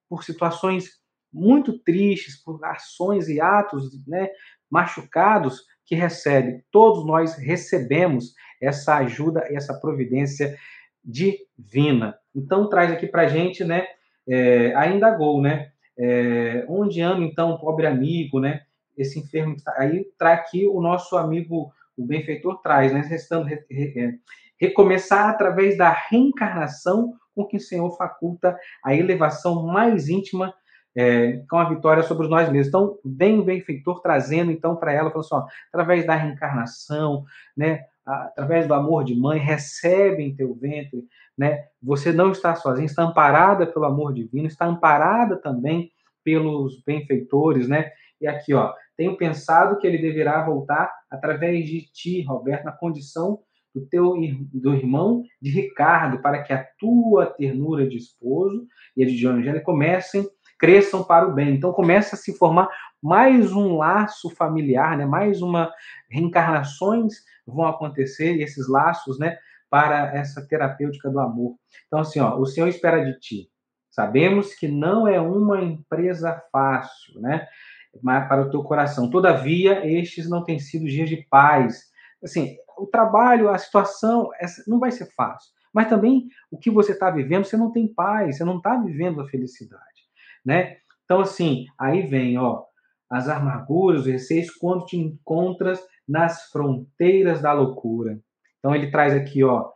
[0.07, 1.01] por situações
[1.33, 4.29] muito tristes, por ações e atos, né,
[4.71, 6.63] machucados que recebe.
[6.71, 10.59] Todos nós recebemos essa ajuda e essa providência
[11.03, 12.19] divina.
[12.35, 13.87] Então traz aqui para gente, né,
[14.29, 18.63] é, ainda gol, né, é, onde anda então o pobre amigo, né,
[18.97, 23.95] esse enfermo aí traz aqui o nosso amigo o benfeitor traz, né, restando re, re,
[23.97, 24.15] é,
[24.61, 30.55] recomeçar através da reencarnação com que o Senhor faculta a elevação mais íntima
[30.97, 32.69] é, com a vitória sobre nós mesmos.
[32.69, 37.25] Então, vem o benfeitor trazendo então para ela, falando assim, ó, através da reencarnação,
[37.57, 41.05] né, através do amor de mãe, recebe em teu ventre,
[41.37, 41.65] né?
[41.83, 45.91] Você não está sozinha, está amparada pelo amor divino, está amparada também
[46.23, 47.91] pelos benfeitores, né?
[48.21, 53.41] E aqui, ó, tenho pensado que ele deverá voltar através de ti, Roberto, na condição
[53.75, 54.15] do teu
[54.53, 59.65] do irmão de Ricardo, para que a tua ternura de esposo e a de Angélica
[59.65, 60.25] comecem,
[60.59, 61.55] cresçam para o bem.
[61.55, 62.69] Então começa a se formar
[63.05, 65.05] mais um laço familiar, né?
[65.05, 65.71] Mais uma
[66.09, 69.37] reencarnações vão acontecer e esses laços, né,
[69.69, 71.57] para essa terapêutica do amor.
[71.87, 73.51] Então assim, ó, o Senhor espera de ti.
[73.91, 77.47] Sabemos que não é uma empresa fácil, né?
[78.03, 79.11] Mas para o teu coração.
[79.11, 81.93] Todavia, estes não têm sido dias de paz.
[82.23, 84.31] Assim, o trabalho, a situação,
[84.67, 85.53] não vai ser fácil.
[85.75, 89.21] Mas também o que você está vivendo, você não tem paz, você não está vivendo
[89.21, 90.09] a felicidade,
[90.45, 90.79] né?
[91.05, 92.65] Então, assim, aí vem, ó,
[93.15, 98.19] as amarguras, os receios, quando te encontras nas fronteiras da loucura.
[98.59, 99.71] Então, ele traz aqui, ó,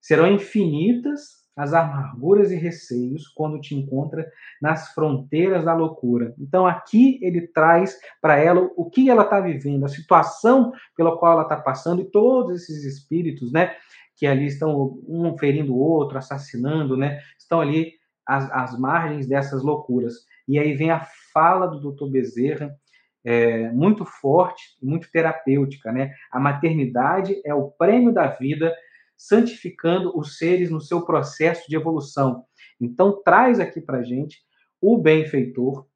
[0.00, 4.26] serão infinitas as amarguras e receios quando te encontra
[4.62, 6.34] nas fronteiras da loucura.
[6.38, 11.32] Então aqui ele traz para ela o que ela está vivendo, a situação pela qual
[11.32, 13.74] ela está passando e todos esses espíritos, né,
[14.16, 17.92] que ali estão um ferindo o outro, assassinando, né, estão ali
[18.26, 20.14] às, às margens dessas loucuras.
[20.50, 22.10] E aí vem a fala do Dr.
[22.10, 22.76] Bezerra,
[23.24, 26.12] é, muito forte, muito terapêutica, né?
[26.32, 28.74] A maternidade é o prêmio da vida
[29.16, 32.44] santificando os seres no seu processo de evolução.
[32.80, 34.38] Então, traz aqui para gente
[34.80, 35.86] o benfeitor,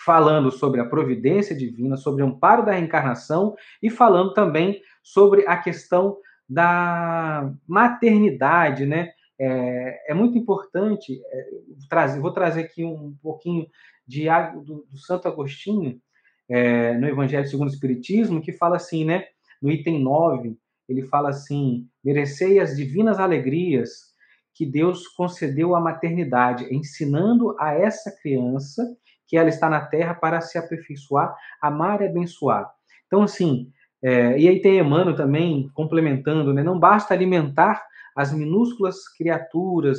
[0.00, 5.56] falando sobre a providência divina, sobre o amparo da reencarnação e falando também sobre a
[5.56, 6.16] questão
[6.48, 9.10] da maternidade, né?
[9.40, 11.48] É, é muito importante é,
[11.88, 13.66] trazer, vou trazer aqui um pouquinho
[14.06, 14.26] de
[14.64, 16.00] do, do Santo Agostinho
[16.48, 19.26] é, no Evangelho segundo o Espiritismo, que fala assim, né?
[19.60, 20.56] No item 9,
[20.88, 24.08] ele fala assim: merecei as divinas alegrias
[24.54, 28.82] que Deus concedeu à maternidade, ensinando a essa criança
[29.26, 32.68] que ela está na terra para se aperfeiçoar, amar e abençoar.
[33.06, 33.70] Então, assim,
[34.02, 36.62] é, e aí tem Emmanuel também complementando, né?
[36.62, 37.84] Não basta alimentar
[38.18, 39.98] as minúsculas criaturas,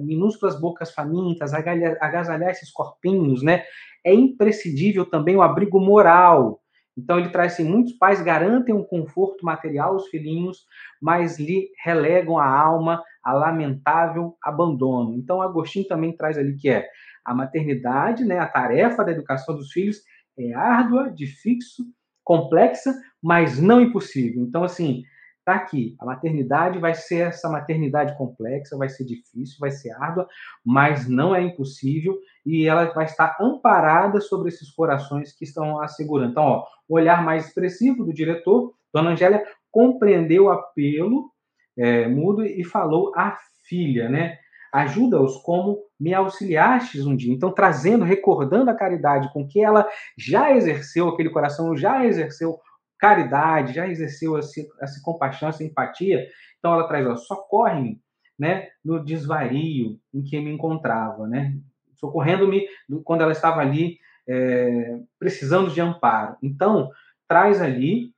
[0.00, 3.64] minúsculas bocas famintas, agasalhar esses corpinhos, né?
[4.04, 6.60] É imprescindível também o abrigo moral,
[6.96, 10.66] então ele traz assim, muitos pais garantem um conforto material aos filhinhos,
[11.00, 15.14] mas lhe relegam a alma a lamentável abandono.
[15.14, 16.86] Então Agostinho também traz ali que é
[17.24, 19.98] a maternidade, né, a tarefa da educação dos filhos
[20.38, 21.84] é árdua, difícil,
[22.24, 24.42] complexa, mas não impossível.
[24.42, 25.02] Então assim,
[25.50, 30.28] tá aqui, a maternidade vai ser essa maternidade complexa, vai ser difícil, vai ser árdua,
[30.64, 36.30] mas não é impossível e ela vai estar amparada sobre esses corações que estão assegurando.
[36.30, 41.30] Então, ó, o olhar mais expressivo do diretor, Dona Angélia, compreendeu o apelo
[41.76, 44.38] é, mudo e falou à filha, né?
[44.72, 47.32] Ajuda-os como me auxiliastes um dia.
[47.32, 49.86] Então, trazendo, recordando a caridade com que ela
[50.16, 52.56] já exerceu aquele coração, já exerceu
[53.00, 56.28] caridade, já exerceu essa, essa compaixão, essa empatia.
[56.58, 58.00] Então, ela traz, ó, socorre-me,
[58.38, 61.54] né, no desvario em que me encontrava, né?
[61.96, 62.66] Socorrendo-me
[63.04, 63.98] quando ela estava ali
[64.28, 66.36] é, precisando de amparo.
[66.42, 66.90] Então,
[67.28, 68.14] traz ali,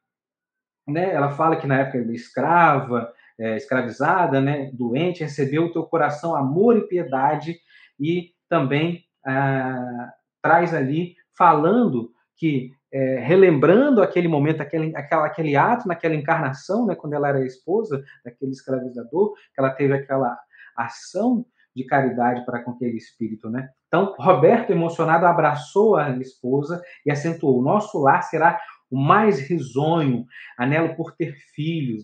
[0.87, 5.85] né, ela fala que na época da escrava, é, escravizada, né, doente, recebeu o teu
[5.85, 7.59] coração amor e piedade,
[7.99, 10.13] e também ah,
[10.43, 12.13] traz ali falando
[12.43, 17.47] que é, relembrando aquele momento, aquele, aquela, aquele ato naquela encarnação, né, quando ela era
[17.47, 20.37] esposa daquele escravizador, que ela teve aquela
[20.77, 23.71] ação de caridade para com aquele espírito, né?
[23.87, 30.27] Então, Roberto, emocionado, abraçou a esposa e acentuou: Nosso lar será o mais risonho,
[30.59, 32.03] anelo por ter filhos.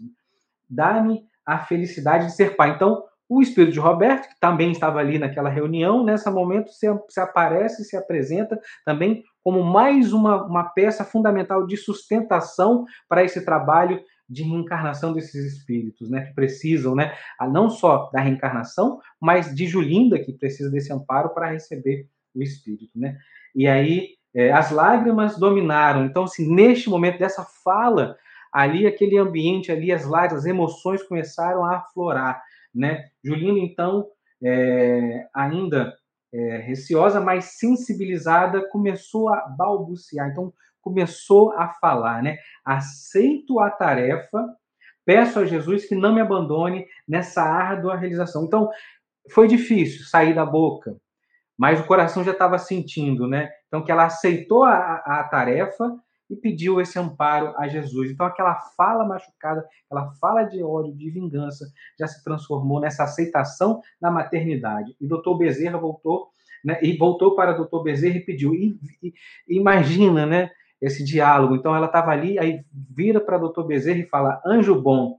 [0.70, 2.76] Dá-me a felicidade de ser pai.
[2.76, 7.20] Então, o espírito de Roberto, que também estava ali naquela reunião, nesse momento se, se
[7.20, 14.01] aparece, se apresenta também como mais uma, uma peça fundamental de sustentação para esse trabalho
[14.29, 17.14] de reencarnação desses espíritos, né, que precisam, né,
[17.51, 22.93] não só da reencarnação, mas de Julinda que precisa desse amparo para receber o espírito,
[22.95, 23.16] né?
[23.55, 26.05] E aí é, as lágrimas dominaram.
[26.05, 28.16] Então, assim, neste momento dessa fala,
[28.53, 32.43] ali aquele ambiente, ali as lágrimas, as emoções começaram a aflorar,
[32.75, 33.09] né?
[33.23, 34.07] Julinda então
[34.43, 35.97] é, ainda
[36.33, 40.29] é, receosa, mas sensibilizada, começou a balbuciar.
[40.31, 42.39] Então começou a falar, né?
[42.64, 44.47] Aceito a tarefa,
[45.05, 48.45] peço a Jesus que não me abandone nessa árdua realização.
[48.45, 48.71] Então,
[49.31, 50.97] foi difícil sair da boca,
[51.59, 53.51] mas o coração já estava sentindo, né?
[53.66, 55.95] Então, que ela aceitou a, a tarefa
[56.29, 58.11] e pediu esse amparo a Jesus.
[58.11, 61.66] Então, aquela fala machucada, aquela fala de ódio, de vingança,
[61.99, 64.95] já se transformou nessa aceitação da maternidade.
[65.01, 66.29] E doutor Bezerra voltou,
[66.64, 66.79] né?
[66.83, 68.55] E voltou para doutor Bezerra e pediu.
[68.55, 69.12] E, e,
[69.49, 70.51] imagina, né?
[70.81, 71.57] esse diálogo.
[71.57, 75.18] Então ela estava ali, aí vira para doutor Bezerra e fala: Anjo bom,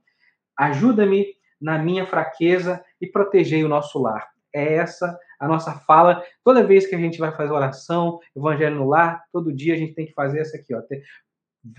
[0.58, 1.28] ajuda-me
[1.62, 4.30] na minha fraqueza e protegei o nosso lar.
[4.54, 6.24] É essa a nossa fala.
[6.44, 9.94] Toda vez que a gente vai fazer oração, evangelho no lar, todo dia a gente
[9.94, 10.82] tem que fazer essa aqui, ó,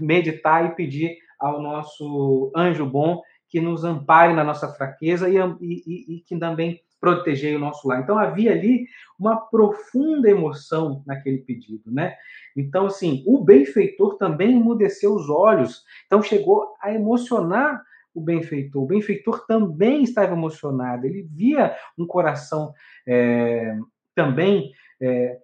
[0.01, 6.17] meditar e pedir ao nosso anjo bom que nos ampare na nossa fraqueza e, e,
[6.17, 8.01] e, que também proteger o nosso lar.
[8.01, 8.87] Então havia ali
[9.19, 12.15] uma profunda emoção naquele pedido, né?
[12.57, 15.83] Então assim, o benfeitor também emudeceu os olhos.
[16.07, 17.83] Então chegou a emocionar
[18.15, 18.83] o benfeitor.
[18.83, 21.07] O benfeitor também estava emocionado.
[21.07, 22.73] Ele via um coração
[23.07, 23.77] é,
[24.15, 25.39] também é,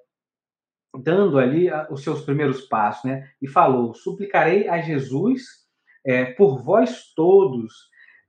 [1.02, 3.28] dando ali os seus primeiros passos, né?
[3.40, 5.42] E falou: suplicarei a Jesus
[6.04, 7.72] é, por vós todos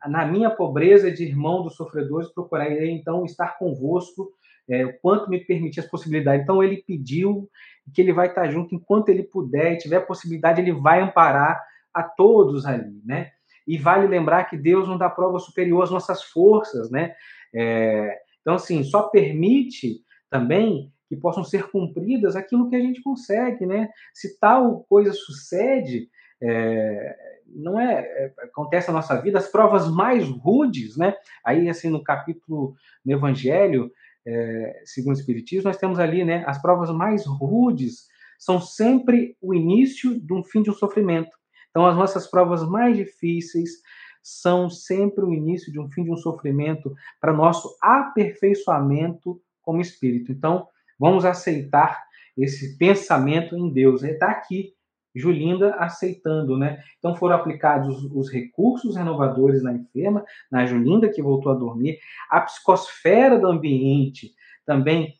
[0.05, 4.31] na minha pobreza de irmão dos sofredores, procurarei então estar convosco,
[4.69, 6.43] é, o quanto me permitir as possibilidades.
[6.43, 7.49] Então ele pediu
[7.93, 11.61] que ele vai estar junto enquanto ele puder e tiver possibilidade, ele vai amparar
[11.93, 13.31] a todos ali, né?
[13.67, 17.13] E vale lembrar que Deus não dá prova superior às nossas forças, né?
[17.53, 23.65] É, então, assim, só permite também que possam ser cumpridas aquilo que a gente consegue,
[23.65, 23.89] né?
[24.13, 26.09] Se tal coisa sucede,
[26.41, 27.15] é,
[27.45, 31.15] não é, é, acontece na nossa vida as provas mais rudes, né?
[31.43, 33.91] Aí assim no capítulo no Evangelho
[34.25, 36.43] é, segundo o Espiritismo nós temos ali, né?
[36.45, 38.07] As provas mais rudes
[38.37, 41.35] são sempre o início de um fim de um sofrimento.
[41.77, 43.83] Então as nossas provas mais difíceis
[44.23, 50.31] são sempre o início de um fim de um sofrimento para nosso aperfeiçoamento como espírito.
[50.31, 50.67] Então
[50.97, 52.03] vamos aceitar
[52.35, 54.01] esse pensamento em Deus.
[54.01, 54.73] Está aqui
[55.13, 56.81] Julinda aceitando, né?
[56.97, 61.99] Então foram aplicados os, os, recursos renovadores na enferma, na Julinda que voltou a dormir,
[62.27, 64.33] a psicosfera do ambiente
[64.65, 65.13] também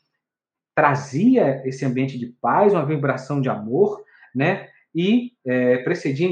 [0.74, 4.02] trazia esse ambiente de paz, uma vibração de amor,
[4.34, 4.68] né?
[4.92, 5.82] E é,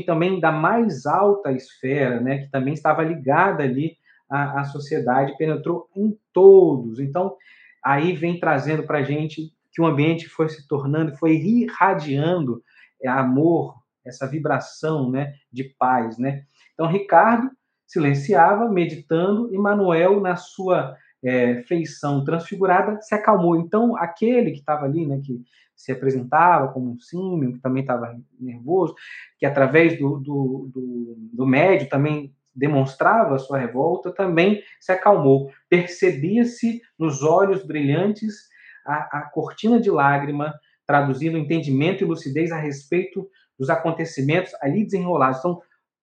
[0.04, 2.38] também da mais alta esfera, né?
[2.38, 3.96] Que também estava ligada ali
[4.28, 7.00] à, à sociedade, penetrou em todos.
[7.00, 7.34] Então
[7.82, 12.62] aí vem trazendo para a gente que o ambiente foi se tornando, foi irradiando
[13.02, 16.44] é amor, essa vibração, né, de paz, né?
[16.74, 17.50] Então Ricardo
[17.86, 23.56] silenciava, meditando, e Manuel na sua é, feição transfigurada se acalmou.
[23.56, 25.40] Então aquele que estava ali, né, que
[25.76, 28.94] se apresentava como um símio, que também estava nervoso,
[29.38, 35.50] que através do, do, do, do médio também demonstrava sua revolta, também se acalmou.
[35.68, 38.48] Percebia-se nos olhos brilhantes
[38.86, 40.54] a, a cortina de lágrima
[40.86, 43.28] traduzindo entendimento e lucidez a respeito
[43.58, 45.40] dos acontecimentos ali desenrolados.
[45.40, 45.60] Então,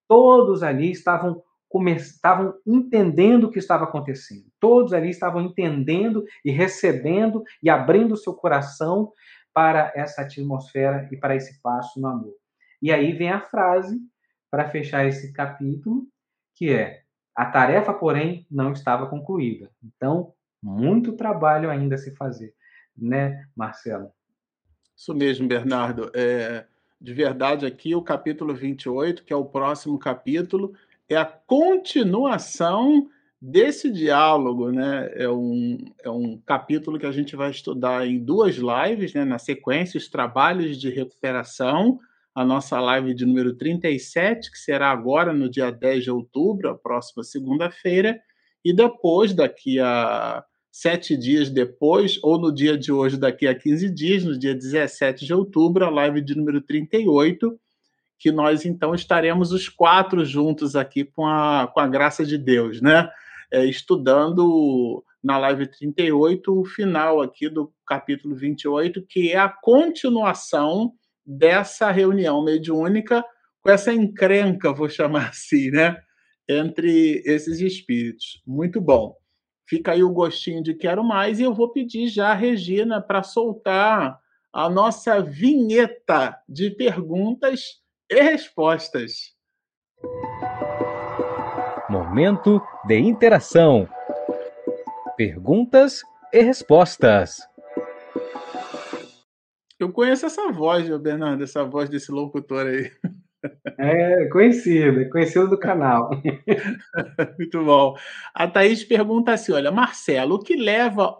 [0.08, 1.42] todos ali estavam
[1.88, 4.46] estavam entendendo o que estava acontecendo.
[4.60, 9.12] Todos ali estavam entendendo e recebendo e abrindo seu coração
[9.54, 12.36] para essa atmosfera e para esse passo no amor.
[12.82, 14.00] E aí vem a frase
[14.50, 16.08] para fechar esse capítulo,
[16.56, 17.04] que é:
[17.36, 19.72] a tarefa, porém, não estava concluída.
[19.84, 22.54] Então, muito trabalho ainda a se fazer,
[22.96, 24.12] né, Marcelo?
[24.96, 26.12] Isso mesmo, Bernardo.
[26.14, 26.66] É,
[27.00, 30.74] de verdade, aqui o capítulo 28, que é o próximo capítulo,
[31.10, 33.10] é a continuação
[33.46, 35.12] desse diálogo, né?
[35.16, 39.26] É um, é um capítulo que a gente vai estudar em duas lives, né?
[39.26, 42.00] Na sequência, os trabalhos de recuperação,
[42.34, 46.78] a nossa live de número 37, que será agora no dia 10 de outubro, a
[46.78, 48.18] próxima segunda-feira,
[48.64, 50.42] e depois, daqui a
[50.72, 55.26] sete dias depois, ou no dia de hoje, daqui a 15 dias, no dia 17
[55.26, 57.60] de outubro, a live de número 38,
[58.18, 62.80] que nós então estaremos os quatro juntos aqui com a, com a graça de Deus,
[62.80, 63.10] né?
[63.54, 70.92] É, estudando na live 38 o final aqui do capítulo 28, que é a continuação
[71.24, 73.24] dessa reunião mediúnica
[73.62, 75.96] com essa encrenca, vou chamar assim, né?
[76.50, 78.42] Entre esses espíritos.
[78.46, 79.16] Muito bom.
[79.66, 83.24] Fica aí o gostinho de quero mais e eu vou pedir já a Regina para
[83.24, 84.20] soltar
[84.52, 87.82] a nossa vinheta de perguntas
[88.12, 89.34] e respostas.
[92.14, 93.90] Momento de interação.
[95.18, 97.40] Perguntas e respostas.
[99.80, 102.92] Eu conheço essa voz, Bernardo, essa voz desse locutor aí.
[103.80, 106.12] É, conhecido, é conhecido do canal.
[107.40, 107.98] Muito bom.
[108.32, 111.18] A Thaís pergunta assim: olha, Marcelo, o que leva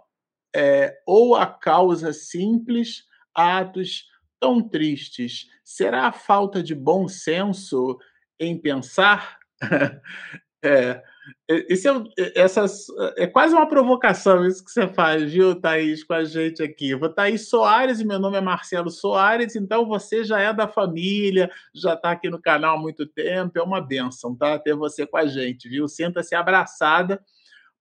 [0.56, 3.04] é, ou a causa simples
[3.34, 4.06] a atos
[4.40, 5.48] tão tristes?
[5.64, 7.98] Será a falta de bom senso
[8.40, 9.40] em pensar?
[10.64, 11.04] é,
[11.70, 11.88] isso
[12.18, 12.88] é, essas,
[13.18, 16.96] é quase uma provocação isso que você faz, viu, Thaís, com a gente aqui.
[16.96, 21.50] Vou Thaís Soares e meu nome é Marcelo Soares, então você já é da família,
[21.74, 24.58] já está aqui no canal há muito tempo, é uma benção, tá?
[24.58, 25.88] Ter você com a gente, viu?
[25.88, 27.22] Sinta-se abraçada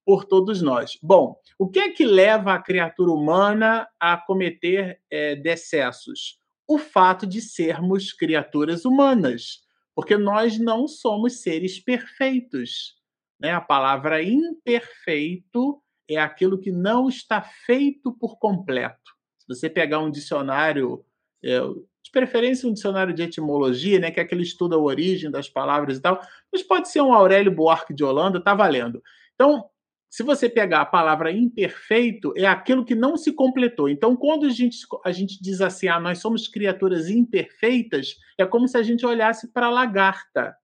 [0.05, 0.99] por todos nós.
[1.03, 6.41] Bom, o que é que leva a criatura humana a cometer é, decessos?
[6.67, 9.63] O fato de sermos criaturas humanas,
[9.95, 13.03] porque nós não somos seres perfeitos
[13.43, 13.51] né?
[13.51, 19.11] A palavra imperfeito é aquilo que não está feito por completo.
[19.41, 21.05] Se você pegar um dicionário,
[21.45, 25.49] é, de preferência um dicionário de etimologia, né, que é aquele estuda a origem das
[25.49, 26.21] palavras e tal,
[26.53, 29.03] mas pode ser um Aurélio Buarque de Holanda, tá valendo.
[29.35, 29.69] Então,
[30.13, 33.89] se você pegar a palavra imperfeito, é aquilo que não se completou.
[33.89, 34.77] Então, quando a gente,
[35.07, 39.51] a gente diz assim, ah, nós somos criaturas imperfeitas, é como se a gente olhasse
[39.55, 40.55] para a lagarta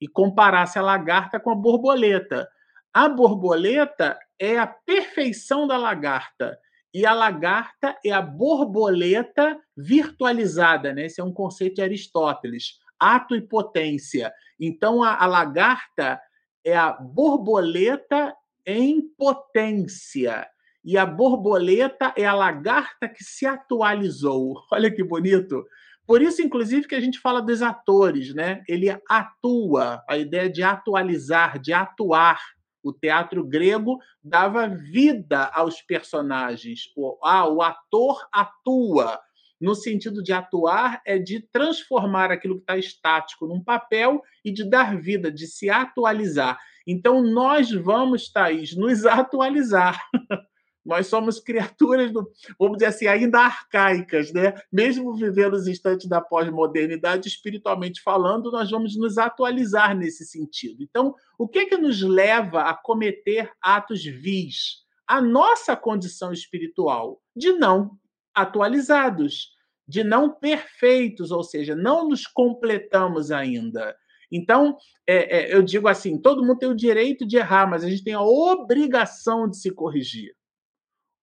[0.00, 2.48] e comparasse a lagarta com a borboleta.
[2.94, 6.58] A borboleta é a perfeição da lagarta
[6.94, 11.04] e a lagarta é a borboleta virtualizada, né?
[11.04, 14.32] Esse é um conceito de Aristóteles, ato e potência.
[14.58, 16.18] Então a, a lagarta
[16.64, 18.34] é a borboleta
[18.66, 20.46] em potência.
[20.84, 24.62] E a borboleta é a lagarta que se atualizou.
[24.70, 25.64] Olha que bonito.
[26.06, 28.62] Por isso, inclusive, que a gente fala dos atores, né?
[28.68, 32.38] Ele atua, a ideia de atualizar, de atuar.
[32.82, 36.92] O teatro grego dava vida aos personagens.
[36.94, 39.18] O, ah, o ator atua.
[39.58, 44.68] No sentido de atuar, é de transformar aquilo que está estático num papel e de
[44.68, 46.58] dar vida, de se atualizar.
[46.86, 49.98] Então, nós vamos, Thaís, nos atualizar.
[50.84, 54.52] Nós somos criaturas, do, vamos dizer assim, ainda arcaicas, né?
[54.70, 60.82] Mesmo vivendo os instantes da pós-modernidade, espiritualmente falando, nós vamos nos atualizar nesse sentido.
[60.82, 64.84] Então, o que é que nos leva a cometer atos vis?
[65.06, 67.98] A nossa condição espiritual de não
[68.34, 69.54] atualizados,
[69.88, 73.96] de não perfeitos, ou seja, não nos completamos ainda.
[74.30, 74.76] Então,
[75.06, 78.04] é, é, eu digo assim: todo mundo tem o direito de errar, mas a gente
[78.04, 80.34] tem a obrigação de se corrigir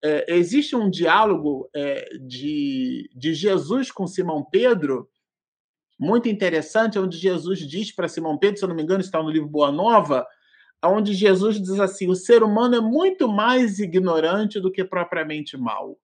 [0.03, 5.07] é, existe um diálogo é, de, de Jesus com Simão Pedro,
[5.99, 9.29] muito interessante, onde Jesus diz para Simão Pedro, se eu não me engano, está no
[9.29, 10.25] livro Boa Nova,
[10.83, 15.95] onde Jesus diz assim: o ser humano é muito mais ignorante do que propriamente mal.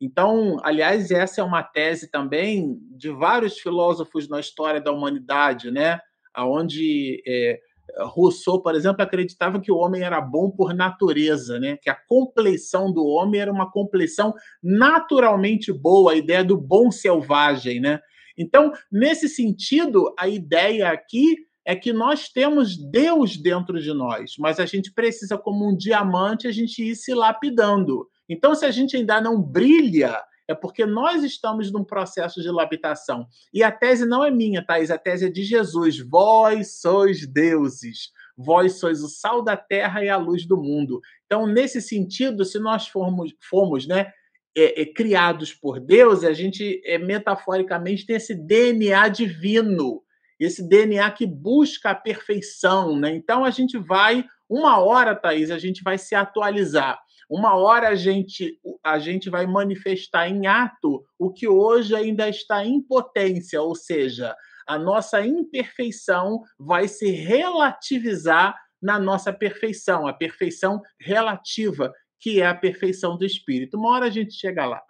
[0.00, 6.00] Então, aliás, essa é uma tese também de vários filósofos na história da humanidade, né?
[6.36, 7.58] Onde é,
[7.98, 11.76] Rousseau, por exemplo, acreditava que o homem era bom por natureza, né?
[11.76, 17.80] que a compleição do homem era uma compleição naturalmente boa, a ideia do bom selvagem.
[17.80, 18.00] Né?
[18.36, 24.58] Então, nesse sentido, a ideia aqui é que nós temos Deus dentro de nós, mas
[24.58, 28.08] a gente precisa, como um diamante, a gente ir se lapidando.
[28.28, 30.16] Então, se a gente ainda não brilha,
[30.50, 33.24] é porque nós estamos num processo de labitação.
[33.54, 36.00] E a tese não é minha, Thais, a tese é de Jesus.
[36.00, 41.00] Vós sois deuses, vós sois o sal da terra e a luz do mundo.
[41.24, 44.12] Então, nesse sentido, se nós formos, formos né,
[44.56, 50.02] é, é, criados por Deus, a gente é, metaforicamente tem esse DNA divino,
[50.40, 52.98] esse DNA que busca a perfeição.
[52.98, 53.14] Né?
[53.14, 56.98] Então, a gente vai, uma hora, Thaís, a gente vai se atualizar.
[57.30, 62.64] Uma hora a gente, a gente vai manifestar em ato o que hoje ainda está
[62.64, 64.34] em potência, ou seja,
[64.66, 72.54] a nossa imperfeição vai se relativizar na nossa perfeição, a perfeição relativa, que é a
[72.54, 73.78] perfeição do espírito.
[73.78, 74.82] Uma hora a gente chega lá.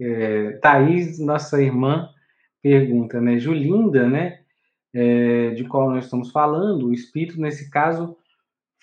[0.00, 2.08] É, Thaís, nossa irmã,
[2.62, 3.36] pergunta, né?
[3.36, 4.42] Julinda, né?
[4.94, 8.16] É, de qual nós estamos falando, o espírito, nesse caso,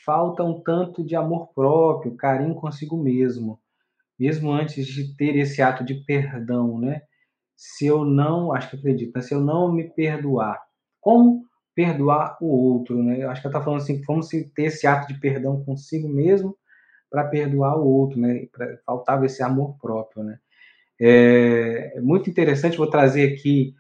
[0.06, 3.60] falta um tanto de amor próprio, carinho consigo mesmo,
[4.18, 7.02] mesmo antes de ter esse ato de perdão, né?
[7.56, 10.61] Se eu não, acho que acredita, se eu não me perdoar,
[11.02, 13.26] como perdoar o outro, né?
[13.26, 16.57] Acho que ela está falando assim, como se ter esse ato de perdão consigo mesmo
[17.10, 18.48] para perdoar o outro, né?
[18.52, 20.40] Pra, faltava esse amor próprio, né?
[20.99, 23.76] É, é muito interessante, vou trazer aqui,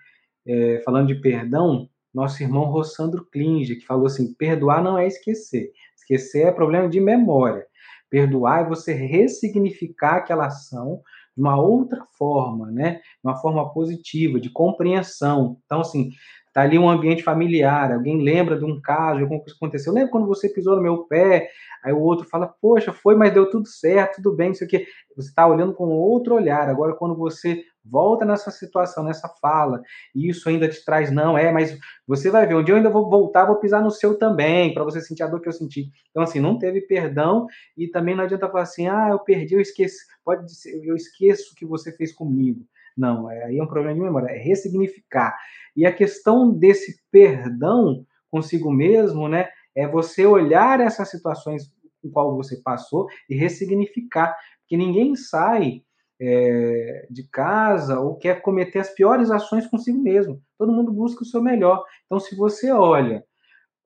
[0.45, 5.71] é, falando de perdão, nosso irmão Rossandro Klinge, que falou assim: perdoar não é esquecer.
[6.05, 7.65] Esquecer é problema de memória.
[8.09, 11.01] Perdoar é você ressignificar aquela ação
[11.35, 13.01] de uma outra forma, né?
[13.23, 15.57] Uma forma positiva, de compreensão.
[15.65, 16.11] Então, assim,
[16.53, 19.91] tá ali um ambiente familiar, alguém lembra de um caso, alguma coisa que aconteceu.
[19.91, 21.49] Lembra quando você pisou no meu pé?
[21.83, 24.85] Aí o outro fala, poxa, foi, mas deu tudo certo, tudo bem, isso aqui.
[25.17, 26.69] Você está olhando com outro olhar.
[26.69, 29.81] Agora, quando você volta nessa situação, nessa fala,
[30.13, 32.89] e isso ainda te traz, não, é, mas você vai ver, um dia eu ainda
[32.89, 35.91] vou voltar, vou pisar no seu também, para você sentir a dor que eu senti.
[36.09, 37.47] Então, assim, não teve perdão,
[37.77, 41.53] e também não adianta falar assim, ah, eu perdi, eu esqueci, pode ser, eu esqueço
[41.53, 42.65] o que você fez comigo.
[42.97, 45.37] Não, é, aí é um problema de memória, é ressignificar.
[45.75, 51.63] E a questão desse perdão consigo mesmo, né, é você olhar essas situações
[52.01, 55.83] com qual você passou e ressignificar, porque ninguém sai
[56.19, 60.41] é, de casa ou quer cometer as piores ações consigo mesmo.
[60.57, 61.83] Todo mundo busca o seu melhor.
[62.05, 63.23] Então, se você olha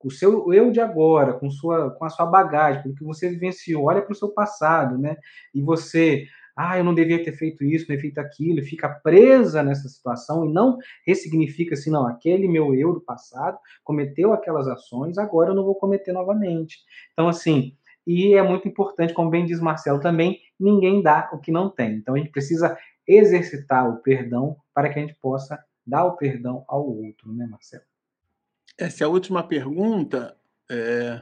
[0.02, 3.84] o seu eu de agora, com, sua, com a sua bagagem, o que você vivenciou,
[3.84, 5.16] olha para o seu passado, né?
[5.54, 6.26] E você,
[6.56, 9.62] ah, eu não devia ter feito isso, não devia ter feito aquilo, e fica presa
[9.62, 15.18] nessa situação e não ressignifica assim, não, aquele meu eu do passado cometeu aquelas ações,
[15.18, 16.78] agora eu não vou cometer novamente.
[17.12, 17.76] Então, assim,
[18.06, 21.94] e é muito importante, como bem diz Marcelo também, ninguém dá o que não tem.
[21.94, 22.76] Então a gente precisa
[23.06, 27.82] exercitar o perdão para que a gente possa dar o perdão ao outro, né, Marcelo?
[28.78, 30.36] Essa é a última pergunta.
[30.70, 31.20] É...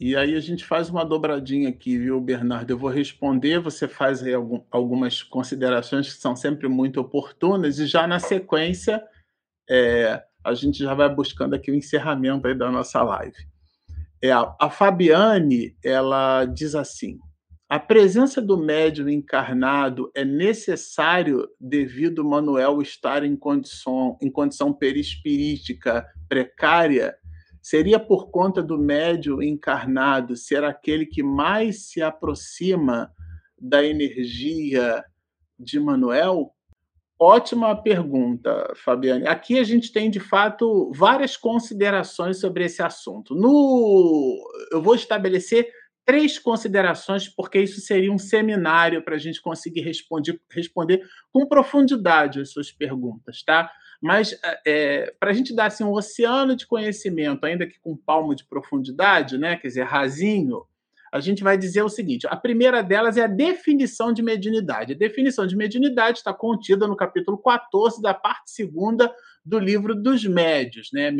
[0.00, 2.70] E aí a gente faz uma dobradinha aqui, viu, Bernardo?
[2.70, 7.86] Eu vou responder, você faz aí algum, algumas considerações que são sempre muito oportunas, e
[7.86, 9.02] já na sequência
[9.68, 13.36] é, a gente já vai buscando aqui o encerramento aí da nossa live.
[14.22, 17.18] É, a Fabiane, ela diz assim:
[17.68, 26.06] a presença do médium encarnado é necessário devido Manuel estar em condição, em condição perispirítica
[26.26, 27.14] precária?
[27.60, 33.12] Seria por conta do médium encarnado ser aquele que mais se aproxima
[33.60, 35.04] da energia
[35.58, 36.54] de Manuel?
[37.20, 39.26] Ótima pergunta, Fabiane.
[39.26, 43.34] Aqui a gente tem, de fato, várias considerações sobre esse assunto.
[43.34, 44.38] No...
[44.72, 45.68] Eu vou estabelecer
[46.08, 52.40] três considerações, porque isso seria um seminário para a gente conseguir responder, responder com profundidade
[52.40, 53.70] as suas perguntas, tá?
[54.00, 54.34] Mas
[54.66, 58.42] é, para a gente dar assim, um oceano de conhecimento, ainda que com palmo de
[58.46, 59.56] profundidade, né?
[59.56, 60.64] quer dizer, rasinho,
[61.12, 64.94] a gente vai dizer o seguinte: a primeira delas é a definição de mediunidade.
[64.94, 69.14] A definição de mediunidade está contida no capítulo 14 da parte segunda
[69.44, 70.88] do livro dos médios.
[70.90, 71.10] Né?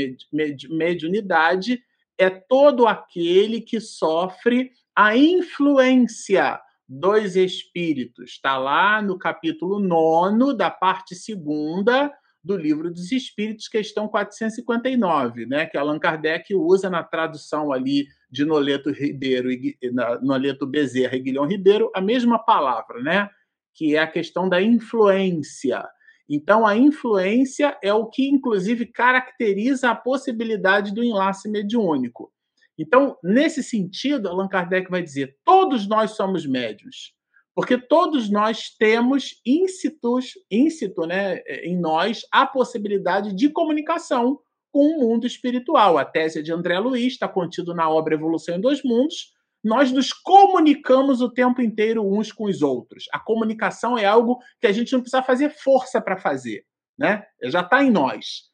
[0.70, 1.78] Mediunidade
[2.18, 8.32] é todo aquele que sofre a influência dos espíritos.
[8.32, 12.12] Está lá no capítulo 9 da parte segunda
[12.42, 18.44] do Livro dos Espíritos, questão 459, né, que Allan Kardec usa na tradução ali de
[18.44, 19.76] Noleto Ribeiro e
[20.22, 23.28] Noleto Bezerra e Guilhom Ribeiro a mesma palavra, né,
[23.74, 25.84] que é a questão da influência.
[26.28, 32.30] Então, a influência é o que, inclusive, caracteriza a possibilidade do enlace mediúnico.
[32.78, 37.16] Então, nesse sentido, Allan Kardec vai dizer: todos nós somos médios.
[37.54, 44.38] Porque todos nós temos íncitos, íncito né, em nós a possibilidade de comunicação
[44.70, 45.98] com o mundo espiritual.
[45.98, 49.32] A tese de André Luiz está contido na obra Evolução em Dois Mundos.
[49.68, 53.04] Nós nos comunicamos o tempo inteiro uns com os outros.
[53.12, 56.64] A comunicação é algo que a gente não precisa fazer força para fazer,
[56.98, 57.26] né?
[57.44, 58.44] Já está em nós.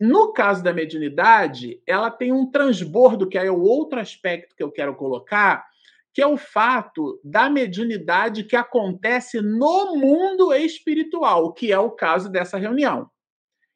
[0.00, 4.72] No caso da mediunidade, ela tem um transbordo, que é o outro aspecto que eu
[4.72, 5.64] quero colocar,
[6.12, 12.28] que é o fato da mediunidade que acontece no mundo espiritual, que é o caso
[12.28, 13.08] dessa reunião.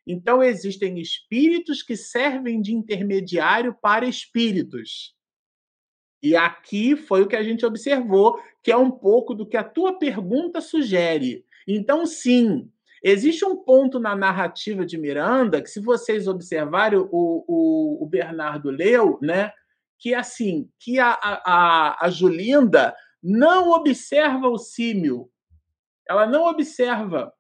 [0.05, 5.15] Então, existem espíritos que servem de intermediário para espíritos.
[6.25, 9.63] E aqui foi o que a gente observou, que é um pouco do que a
[9.63, 11.45] tua pergunta sugere.
[11.69, 12.71] Então, sim,
[13.03, 18.71] existe um ponto na narrativa de Miranda que, se vocês observarem, o, o, o Bernardo
[18.71, 19.53] leu, né?
[19.99, 25.31] que assim, que a, a, a Julinda não observa o símil.
[26.09, 27.35] Ela não observa.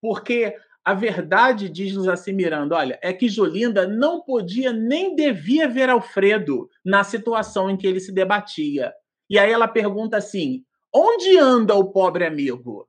[0.00, 5.90] Porque a verdade, diz-nos assim Miranda, olha, é que Jolinda não podia nem devia ver
[5.90, 8.92] Alfredo na situação em que ele se debatia.
[9.28, 12.88] E aí ela pergunta assim: onde anda o pobre amigo?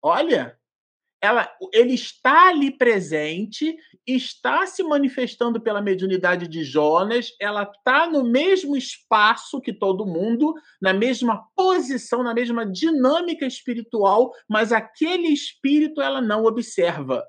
[0.00, 0.56] Olha,
[1.22, 8.24] ela, ele está ali presente, está se manifestando pela mediunidade de Jonas, ela está no
[8.24, 16.02] mesmo espaço que todo mundo, na mesma posição, na mesma dinâmica espiritual, mas aquele espírito
[16.02, 17.24] ela não observa.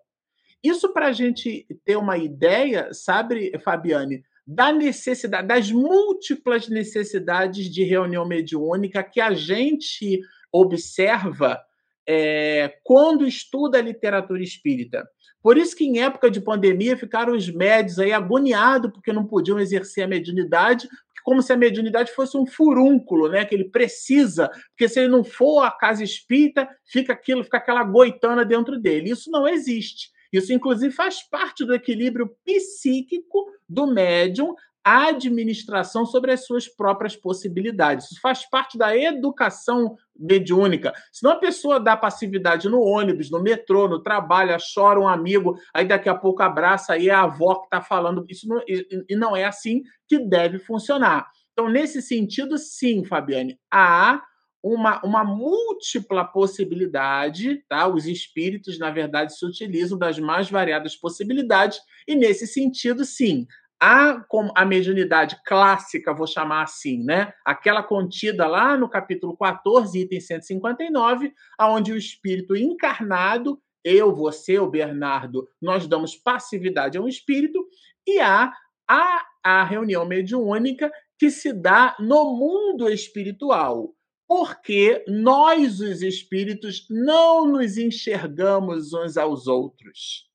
[0.63, 7.83] Isso para a gente ter uma ideia, sabe, Fabiane, da necessidade, das múltiplas necessidades de
[7.83, 10.19] reunião mediúnica que a gente
[10.51, 11.61] observa
[12.07, 15.07] é, quando estuda a literatura espírita.
[15.41, 19.59] Por isso que em época de pandemia ficaram os médios aí agoniados porque não podiam
[19.59, 20.87] exercer a mediunidade,
[21.23, 23.45] como se a mediunidade fosse um furúnculo, né?
[23.45, 27.83] Que ele precisa, porque se ele não for à casa espírita, fica aquilo, fica aquela
[27.83, 29.11] goitana dentro dele.
[29.11, 30.11] Isso não existe.
[30.31, 38.11] Isso, inclusive, faz parte do equilíbrio psíquico do médium administração sobre as suas próprias possibilidades.
[38.11, 40.93] Isso faz parte da educação mediúnica.
[41.11, 45.85] Se uma pessoa dá passividade no ônibus, no metrô, no trabalho, chora um amigo, aí
[45.85, 48.25] daqui a pouco abraça, aí é a avó que está falando.
[48.29, 51.27] Isso não, e não é assim que deve funcionar.
[51.53, 54.21] Então, nesse sentido, sim, Fabiane, há
[54.63, 57.85] uma, uma múltipla possibilidade, tá?
[57.87, 63.45] Os espíritos, na verdade, se utilizam das mais variadas possibilidades, e nesse sentido, sim,
[63.85, 67.33] a, a mediunidade clássica, vou chamar assim, né?
[67.43, 74.69] Aquela contida lá no capítulo 14, item 159, aonde o espírito encarnado, eu, você, o
[74.69, 77.67] Bernardo, nós damos passividade a um espírito,
[78.07, 78.53] e há
[78.87, 80.89] a, a reunião mediúnica
[81.19, 83.93] que se dá no mundo espiritual.
[84.25, 90.29] Porque nós, os espíritos, não nos enxergamos uns aos outros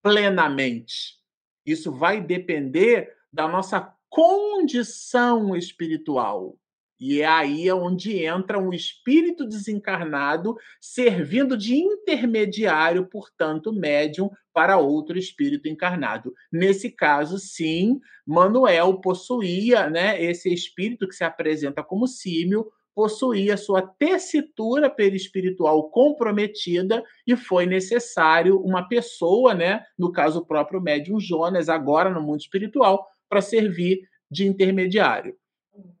[0.00, 1.21] plenamente
[1.64, 6.58] isso vai depender da nossa condição espiritual.
[7.00, 15.18] E é aí onde entra um espírito desencarnado servindo de intermediário, portanto, médium para outro
[15.18, 16.32] espírito encarnado.
[16.52, 23.82] Nesse caso, sim, Manuel possuía, né, esse espírito que se apresenta como símio, possuía sua
[23.82, 31.68] tessitura perispiritual comprometida e foi necessário uma pessoa, né, no caso o próprio médium Jonas,
[31.68, 35.36] agora no mundo espiritual, para servir de intermediário.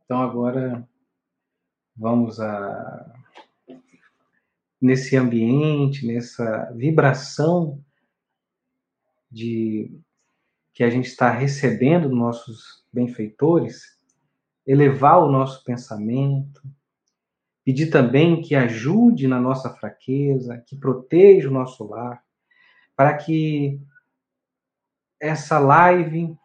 [0.04, 0.86] Então agora
[1.96, 3.12] vamos a
[4.80, 7.80] nesse ambiente, nessa vibração
[9.30, 9.96] de
[10.74, 13.96] que a gente está recebendo nossos benfeitores,
[14.66, 16.60] elevar o nosso pensamento,
[17.64, 22.22] Pedir também que ajude na nossa fraqueza, que proteja o nosso lar,
[22.96, 23.80] para que
[25.20, 26.36] essa live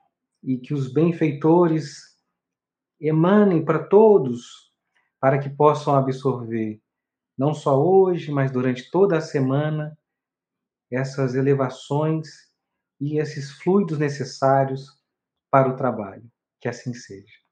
[0.43, 2.15] e que os benfeitores
[2.99, 4.71] emanem para todos,
[5.19, 6.79] para que possam absorver,
[7.37, 9.97] não só hoje, mas durante toda a semana,
[10.91, 12.27] essas elevações
[12.99, 15.01] e esses fluidos necessários
[15.51, 16.29] para o trabalho.
[16.59, 17.46] Que assim seja.